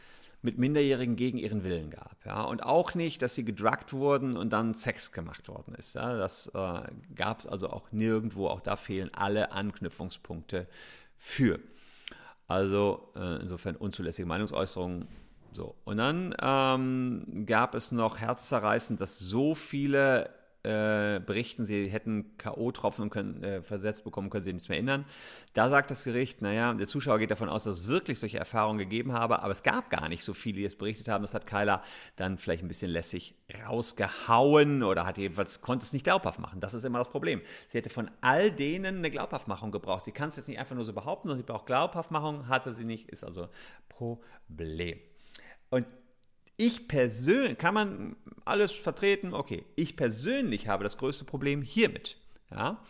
mit 0.47 0.59
Minderjährigen 0.59 1.17
gegen 1.17 1.37
ihren 1.37 1.65
Willen 1.65 1.91
gab. 1.91 2.25
Ja? 2.25 2.43
Und 2.43 2.63
auch 2.63 2.95
nicht, 2.95 3.21
dass 3.21 3.35
sie 3.35 3.45
gedruckt 3.45 3.93
wurden 3.93 4.37
und 4.37 4.51
dann 4.51 4.73
Sex 4.75 5.13
gemacht 5.13 5.49
worden 5.49 5.75
ist. 5.75 5.95
Ja? 5.95 6.17
Das 6.17 6.47
äh, 6.55 6.81
gab 7.15 7.41
es 7.41 7.47
also 7.47 7.69
auch 7.69 7.93
nirgendwo. 7.93 8.49
Auch 8.49 8.63
da 8.63 8.77
fehlen 8.77 9.11
alle 9.13 9.53
Anknüpfungspunkte 9.53 10.67
für. 11.19 11.59
Also 12.49 13.13
äh, 13.17 13.43
insofern 13.43 13.77
unzulässige 13.77 14.27
Meinungsäußerungen 14.27 15.09
so, 15.53 15.75
und 15.85 15.97
dann 15.97 16.35
ähm, 16.41 17.45
gab 17.47 17.75
es 17.75 17.91
noch 17.91 18.19
herzzerreißend, 18.19 19.01
dass 19.01 19.19
so 19.19 19.55
viele 19.55 20.29
äh, 20.67 21.21
berichten, 21.21 21.65
sie 21.65 21.89
hätten 21.89 22.37
K.O.-Tropfen 22.39 23.43
äh, 23.43 23.63
versetzt 23.63 24.05
bekommen, 24.05 24.31
können 24.31 24.43
sie 24.43 24.53
nichts 24.53 24.69
mehr 24.69 24.77
erinnern. 24.77 25.05
Da 25.53 25.71
sagt 25.71 25.91
das 25.91 26.05
Gericht, 26.05 26.43
naja, 26.43 26.75
der 26.75 26.87
Zuschauer 26.87 27.19
geht 27.19 27.31
davon 27.31 27.49
aus, 27.49 27.65
dass 27.65 27.81
es 27.81 27.87
wirklich 27.87 28.19
solche 28.19 28.39
Erfahrungen 28.39 28.79
gegeben 28.79 29.13
habe, 29.13 29.43
aber 29.43 29.53
es 29.53 29.63
gab 29.63 29.91
gar 29.91 30.09
nicht 30.09 30.25
so 30.25 30.35
viele, 30.35 30.59
die 30.59 30.65
es 30.65 30.75
berichtet 30.75 31.09
haben. 31.09 31.23
Das 31.23 31.35
hat 31.35 31.47
Kyla 31.47 31.83
dann 32.17 32.37
vielleicht 32.39 32.65
ein 32.65 32.69
bisschen 32.69 32.91
lässig 32.91 33.35
rausgehauen 33.67 34.83
oder 34.83 35.07
hat 35.07 35.19
jedenfalls, 35.19 35.61
konnte 35.61 35.85
es 35.85 35.93
nicht 35.93 36.05
glaubhaft 36.05 36.41
machen. 36.41 36.61
Das 36.61 36.75
ist 36.75 36.85
immer 36.85 36.99
das 36.99 37.09
Problem. 37.09 37.41
Sie 37.69 37.79
hätte 37.79 37.91
von 37.91 38.11
all 38.21 38.51
denen 38.51 38.99
eine 38.99 39.11
Glaubhaftmachung 39.11 39.71
gebraucht. 39.71 40.05
Sie 40.05 40.13
kann 40.13 40.29
es 40.29 40.37
jetzt 40.37 40.49
nicht 40.49 40.59
einfach 40.59 40.75
nur 40.75 40.85
so 40.85 40.93
behaupten, 40.93 41.29
sondern 41.29 41.45
sie 41.45 41.51
braucht 41.51 41.67
Glaubhaftmachung, 41.67 42.49
hatte 42.49 42.75
sie 42.75 42.85
nicht, 42.85 43.09
ist 43.09 43.23
also 43.23 43.49
Problem. 43.89 44.99
Und 45.71 45.87
ich 46.57 46.89
persönlich, 46.89 47.59
kann 47.59 47.75
man 47.75 48.17
alles 48.45 48.73
vertreten, 48.73 49.35
okay, 49.35 49.65
ich 49.75 49.97
persönlich 49.97 50.69
habe 50.69 50.85
das 50.85 50.97
größte 50.99 51.25
Problem 51.25 51.63
hiermit. 51.63 52.19
Ja, 52.49 52.81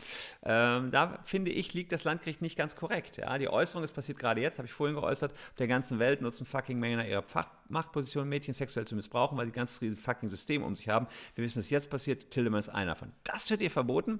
ähm, 0.42 0.90
da 0.90 1.18
finde 1.24 1.50
ich, 1.50 1.72
liegt 1.72 1.90
das 1.90 2.04
Landgericht 2.04 2.42
nicht 2.42 2.58
ganz 2.58 2.76
korrekt. 2.76 3.16
Ja, 3.16 3.38
die 3.38 3.48
Äußerung, 3.48 3.80
das 3.82 3.90
passiert 3.90 4.18
gerade 4.18 4.42
jetzt, 4.42 4.58
habe 4.58 4.66
ich 4.66 4.72
vorhin 4.72 4.96
geäußert, 4.96 5.32
auf 5.32 5.54
der 5.58 5.66
ganzen 5.66 5.98
Welt 5.98 6.20
nutzen 6.20 6.44
fucking 6.44 6.78
Männer 6.78 7.08
ihre 7.08 7.22
Fach 7.22 7.48
Machtposition, 7.70 8.28
Mädchen 8.28 8.52
sexuell 8.52 8.86
zu 8.86 8.94
missbrauchen, 8.94 9.38
weil 9.38 9.46
sie 9.46 9.52
ganz 9.52 9.80
riesen 9.80 9.98
fucking 9.98 10.28
System 10.28 10.62
um 10.62 10.76
sich 10.76 10.90
haben. 10.90 11.06
Wir 11.34 11.42
wissen, 11.42 11.58
dass 11.58 11.70
jetzt 11.70 11.88
passiert, 11.88 12.30
Tildemann 12.30 12.60
ist 12.60 12.68
einer 12.68 12.92
davon. 12.92 13.12
Das 13.24 13.50
wird 13.50 13.62
ihr 13.62 13.70
verboten. 13.70 14.18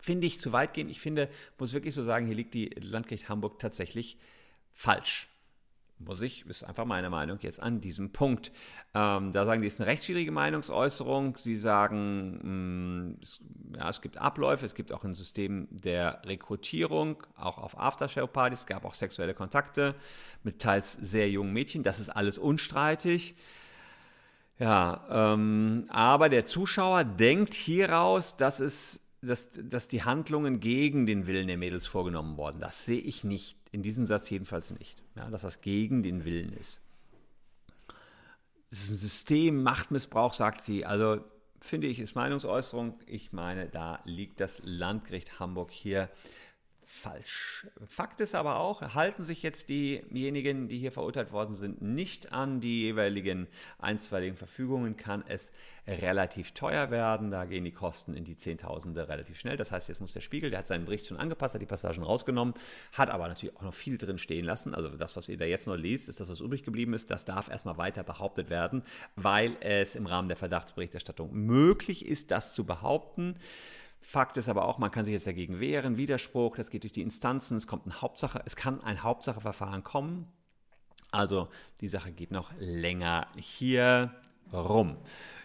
Finde 0.00 0.26
ich 0.26 0.40
zu 0.40 0.52
weit 0.52 0.74
gehen. 0.74 0.88
Ich 0.88 1.00
finde, 1.00 1.28
muss 1.58 1.72
wirklich 1.72 1.94
so 1.94 2.02
sagen, 2.02 2.26
hier 2.26 2.34
liegt 2.34 2.52
die 2.54 2.70
Landgericht 2.80 3.28
Hamburg 3.28 3.60
tatsächlich 3.60 4.18
falsch 4.74 5.28
muss 6.00 6.20
ich, 6.20 6.46
ist 6.46 6.62
einfach 6.64 6.84
meine 6.84 7.10
Meinung 7.10 7.38
jetzt 7.40 7.60
an 7.60 7.80
diesem 7.80 8.10
Punkt. 8.10 8.52
Ähm, 8.94 9.32
da 9.32 9.44
sagen 9.44 9.62
die, 9.62 9.68
es 9.68 9.74
ist 9.74 9.80
eine 9.80 9.90
rechtswidrige 9.90 10.30
Meinungsäußerung. 10.30 11.36
Sie 11.36 11.56
sagen, 11.56 12.38
mh, 12.42 13.12
mm, 13.12 13.18
es, 13.22 13.40
ja, 13.76 13.90
es 13.90 14.00
gibt 14.00 14.18
Abläufe, 14.18 14.64
es 14.64 14.74
gibt 14.74 14.92
auch 14.92 15.04
ein 15.04 15.14
System 15.14 15.68
der 15.70 16.22
Rekrutierung, 16.24 17.22
auch 17.36 17.58
auf 17.58 17.78
Aftershow-Partys. 17.78 18.60
Es 18.60 18.66
gab 18.66 18.84
auch 18.84 18.94
sexuelle 18.94 19.34
Kontakte 19.34 19.94
mit 20.42 20.60
teils 20.60 20.92
sehr 20.92 21.30
jungen 21.30 21.52
Mädchen. 21.52 21.82
Das 21.82 22.00
ist 22.00 22.10
alles 22.10 22.38
unstreitig. 22.38 23.36
Ja, 24.58 25.34
ähm, 25.34 25.86
aber 25.88 26.28
der 26.28 26.44
Zuschauer 26.44 27.04
denkt 27.04 27.54
hieraus, 27.54 28.36
dass 28.36 28.60
es 28.60 29.04
dass, 29.20 29.50
dass 29.52 29.88
die 29.88 30.04
Handlungen 30.04 30.60
gegen 30.60 31.06
den 31.06 31.26
Willen 31.26 31.48
der 31.48 31.56
Mädels 31.56 31.86
vorgenommen 31.86 32.36
worden. 32.36 32.60
Das 32.60 32.84
sehe 32.84 33.00
ich 33.00 33.24
nicht, 33.24 33.57
in 33.70 33.82
diesem 33.82 34.06
Satz 34.06 34.30
jedenfalls 34.30 34.70
nicht, 34.70 35.02
ja, 35.16 35.30
dass 35.30 35.42
das 35.42 35.60
gegen 35.60 36.02
den 36.02 36.24
Willen 36.24 36.52
ist. 36.52 36.82
Es 38.70 38.84
ist 38.84 38.90
ein 38.90 38.96
System, 38.96 39.62
Machtmissbrauch, 39.62 40.34
sagt 40.34 40.60
sie. 40.60 40.84
Also 40.84 41.24
finde 41.60 41.86
ich, 41.86 42.00
ist 42.00 42.14
Meinungsäußerung. 42.14 42.98
Ich 43.06 43.32
meine, 43.32 43.68
da 43.68 44.00
liegt 44.04 44.40
das 44.40 44.60
Landgericht 44.64 45.40
Hamburg 45.40 45.70
hier 45.70 46.10
falsch. 46.90 47.66
Fakt 47.86 48.18
ist 48.20 48.34
aber 48.34 48.58
auch, 48.58 48.80
halten 48.94 49.22
sich 49.22 49.42
jetzt 49.42 49.68
diejenigen, 49.68 50.68
die 50.68 50.78
hier 50.78 50.90
verurteilt 50.90 51.32
worden 51.32 51.54
sind, 51.54 51.82
nicht 51.82 52.32
an 52.32 52.60
die 52.62 52.80
jeweiligen 52.80 53.46
einstweiligen 53.78 54.38
Verfügungen, 54.38 54.96
kann 54.96 55.22
es 55.28 55.50
relativ 55.86 56.52
teuer 56.52 56.90
werden. 56.90 57.30
Da 57.30 57.44
gehen 57.44 57.64
die 57.64 57.72
Kosten 57.72 58.14
in 58.14 58.24
die 58.24 58.38
Zehntausende 58.38 59.06
relativ 59.06 59.38
schnell. 59.38 59.58
Das 59.58 59.70
heißt, 59.70 59.88
jetzt 59.88 60.00
muss 60.00 60.14
der 60.14 60.22
Spiegel, 60.22 60.48
der 60.48 60.60
hat 60.60 60.66
seinen 60.66 60.86
Bericht 60.86 61.06
schon 61.06 61.18
angepasst, 61.18 61.54
hat 61.54 61.60
die 61.60 61.66
Passagen 61.66 62.02
rausgenommen, 62.02 62.54
hat 62.94 63.10
aber 63.10 63.28
natürlich 63.28 63.54
auch 63.56 63.62
noch 63.62 63.74
viel 63.74 63.98
drin 63.98 64.16
stehen 64.16 64.46
lassen. 64.46 64.74
Also 64.74 64.88
das, 64.88 65.14
was 65.14 65.28
ihr 65.28 65.36
da 65.36 65.44
jetzt 65.44 65.66
noch 65.66 65.76
liest, 65.76 66.08
ist 66.08 66.20
das, 66.20 66.30
was 66.30 66.40
übrig 66.40 66.62
geblieben 66.62 66.94
ist. 66.94 67.10
Das 67.10 67.26
darf 67.26 67.50
erstmal 67.50 67.76
weiter 67.76 68.02
behauptet 68.02 68.48
werden, 68.48 68.82
weil 69.14 69.58
es 69.60 69.94
im 69.94 70.06
Rahmen 70.06 70.28
der 70.28 70.38
Verdachtsberichterstattung 70.38 71.34
möglich 71.34 72.06
ist, 72.06 72.30
das 72.30 72.54
zu 72.54 72.64
behaupten. 72.64 73.36
Fakt 74.00 74.36
ist 74.36 74.48
aber 74.48 74.64
auch, 74.64 74.78
man 74.78 74.90
kann 74.90 75.04
sich 75.04 75.12
jetzt 75.12 75.26
dagegen 75.26 75.60
wehren, 75.60 75.96
Widerspruch, 75.96 76.56
das 76.56 76.70
geht 76.70 76.84
durch 76.84 76.92
die 76.92 77.02
Instanzen, 77.02 77.56
es 77.56 77.66
kommt 77.66 77.86
ein 77.86 78.00
Hauptsache, 78.00 78.42
es 78.46 78.56
kann 78.56 78.82
ein 78.82 79.02
Hauptsacheverfahren 79.02 79.84
kommen. 79.84 80.26
Also 81.10 81.48
die 81.80 81.88
Sache 81.88 82.12
geht 82.12 82.30
noch 82.30 82.50
länger 82.58 83.26
hier 83.36 84.14
rum. 84.52 84.96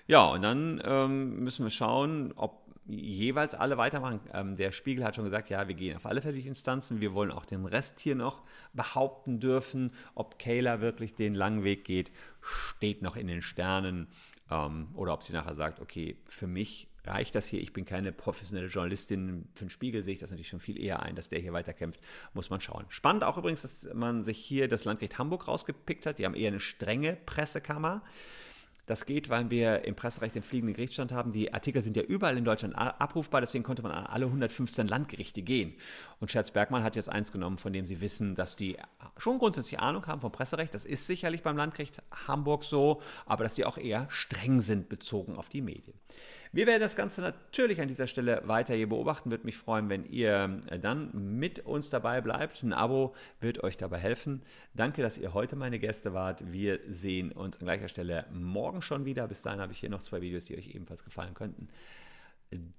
Ja, 0.08 0.26
und 0.26 0.42
dann 0.42 0.82
ähm, 0.86 1.40
müssen 1.40 1.66
wir 1.66 1.72
schauen, 1.72 2.34
ob 2.36 2.64
jeweils 2.86 3.56
alle 3.56 3.78
weitermachen. 3.78 4.20
Ähm, 4.34 4.58
der 4.58 4.72
Spiegel 4.72 5.04
hat 5.06 5.16
schon 5.16 5.26
gesagt, 5.26 5.50
ja, 5.50 5.68
wir 5.68 5.76
gehen 5.76 5.96
auf 5.96 6.06
alle 6.06 6.22
Fälle 6.22 6.34
durch 6.34 6.46
Instanzen. 6.46 7.02
Wir 7.02 7.14
wollen 7.14 7.32
auch 7.32 7.46
den 7.46 7.66
Rest 7.66 8.00
hier 8.00 8.16
noch 8.16 8.44
behaupten 8.74 9.40
dürfen. 9.40 9.92
Ob 10.16 10.40
Kayla 10.40 10.82
wirklich 10.82 11.16
den 11.16 11.34
langen 11.36 11.64
Weg 11.64 11.86
geht, 11.86 12.12
steht 12.42 13.02
noch 13.02 13.16
in 13.16 13.28
den 13.28 13.42
Sternen. 13.42 14.08
Ähm, 14.52 14.90
oder 14.94 15.14
ob 15.14 15.24
sie 15.24 15.34
nachher 15.34 15.56
sagt, 15.56 15.80
okay, 15.80 16.18
für 16.28 16.48
mich 16.48 16.90
reicht 17.06 17.36
das 17.36 17.48
hier? 17.48 17.62
Ich 17.62 17.74
bin 17.74 17.86
keine 17.86 18.12
professionelle 18.12 18.70
Journalistin. 18.70 19.48
Für 19.56 19.66
den 19.66 19.70
Spiegel 19.70 20.04
sehe 20.04 20.14
ich 20.14 20.20
das 20.20 20.32
natürlich 20.32 20.50
schon 20.50 20.60
viel 20.60 20.82
eher 20.82 21.02
ein, 21.04 21.16
dass 21.16 21.30
der 21.30 21.40
hier 21.40 21.54
weiterkämpft. 21.54 22.00
Muss 22.34 22.50
man 22.50 22.62
schauen. 22.62 22.86
Spannend 22.90 23.24
auch 23.24 23.38
übrigens, 23.38 23.62
dass 23.62 23.88
man 23.94 24.24
sich 24.24 24.38
hier 24.38 24.68
das 24.68 24.86
Landgericht 24.86 25.18
Hamburg 25.18 25.48
rausgepickt 25.48 26.06
hat. 26.06 26.20
Die 26.20 26.26
haben 26.26 26.36
eher 26.36 26.50
eine 26.50 26.60
strenge 26.60 27.18
Pressekammer. 27.26 28.04
Das 28.86 29.06
geht, 29.06 29.30
weil 29.30 29.50
wir 29.50 29.86
im 29.86 29.96
Presserecht 29.96 30.36
den 30.36 30.44
fliegenden 30.44 30.76
Gerichtsstand 30.76 31.14
haben. 31.14 31.32
Die 31.32 31.54
Artikel 31.54 31.82
sind 31.82 31.96
ja 31.96 32.04
überall 32.04 32.38
in 32.38 32.44
Deutschland 32.44 32.76
abrufbar, 32.76 33.40
deswegen 33.40 33.64
konnte 33.64 33.82
man 33.82 33.94
an 33.94 34.06
alle 34.06 34.26
115 34.26 34.90
Landgerichte 34.90 35.42
gehen. 35.42 35.74
Und 36.24 36.32
Scherz 36.32 36.52
Bergmann 36.52 36.84
hat 36.84 36.96
jetzt 36.96 37.10
eins 37.10 37.34
genommen, 37.34 37.58
von 37.58 37.74
dem 37.74 37.86
Sie 37.86 38.00
wissen, 38.00 38.34
dass 38.34 38.56
die 38.56 38.78
schon 39.18 39.40
grundsätzlich 39.40 39.82
Ahnung 39.82 40.08
haben 40.08 40.22
vom 40.22 40.32
Presserecht. 40.32 40.74
Das 40.74 40.86
ist 40.86 41.06
sicherlich 41.06 41.44
beim 41.44 41.58
Landgericht 41.58 42.02
Hamburg 42.30 42.64
so, 42.64 43.02
aber 43.26 43.44
dass 43.44 43.56
die 43.56 43.66
auch 43.66 43.78
eher 43.78 44.06
streng 44.10 44.62
sind 44.62 44.88
bezogen 44.88 45.36
auf 45.36 45.50
die 45.50 45.60
Medien. 45.60 46.00
Wir 46.54 46.66
werden 46.66 46.80
das 46.80 46.96
Ganze 46.96 47.20
natürlich 47.20 47.82
an 47.82 47.90
dieser 47.90 48.08
Stelle 48.08 48.42
weiter 48.46 48.74
hier 48.74 48.88
beobachten. 48.88 49.32
Würde 49.32 49.44
mich 49.44 49.58
freuen, 49.58 49.90
wenn 49.90 50.06
ihr 50.06 50.62
dann 50.82 51.12
mit 51.14 51.66
uns 51.66 51.90
dabei 51.90 52.22
bleibt. 52.22 52.64
Ein 52.64 52.72
Abo 52.72 53.14
wird 53.42 53.62
euch 53.62 53.76
dabei 53.76 53.98
helfen. 53.98 54.44
Danke, 54.74 55.02
dass 55.02 55.18
ihr 55.18 55.34
heute 55.34 55.58
meine 55.58 55.78
Gäste 55.78 56.14
wart. 56.14 56.54
Wir 56.54 56.80
sehen 56.88 57.34
uns 57.34 57.58
an 57.58 57.66
gleicher 57.66 57.90
Stelle 57.90 58.28
morgen 58.32 58.82
schon 58.82 59.04
wieder. 59.04 59.28
Bis 59.28 59.42
dahin 59.42 59.60
habe 59.60 59.74
ich 59.74 59.80
hier 59.80 59.90
noch 59.90 60.02
zwei 60.02 60.22
Videos, 60.22 60.46
die 60.46 60.58
euch 60.58 60.74
ebenfalls 60.74 61.04
gefallen 61.04 61.34
könnten. 61.34 61.68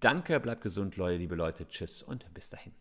Danke, 0.00 0.40
bleibt 0.40 0.62
gesund, 0.62 0.96
Leute, 0.96 1.18
liebe 1.18 1.34
Leute. 1.34 1.68
Tschüss 1.68 2.02
und 2.02 2.32
bis 2.32 2.48
dahin. 2.48 2.72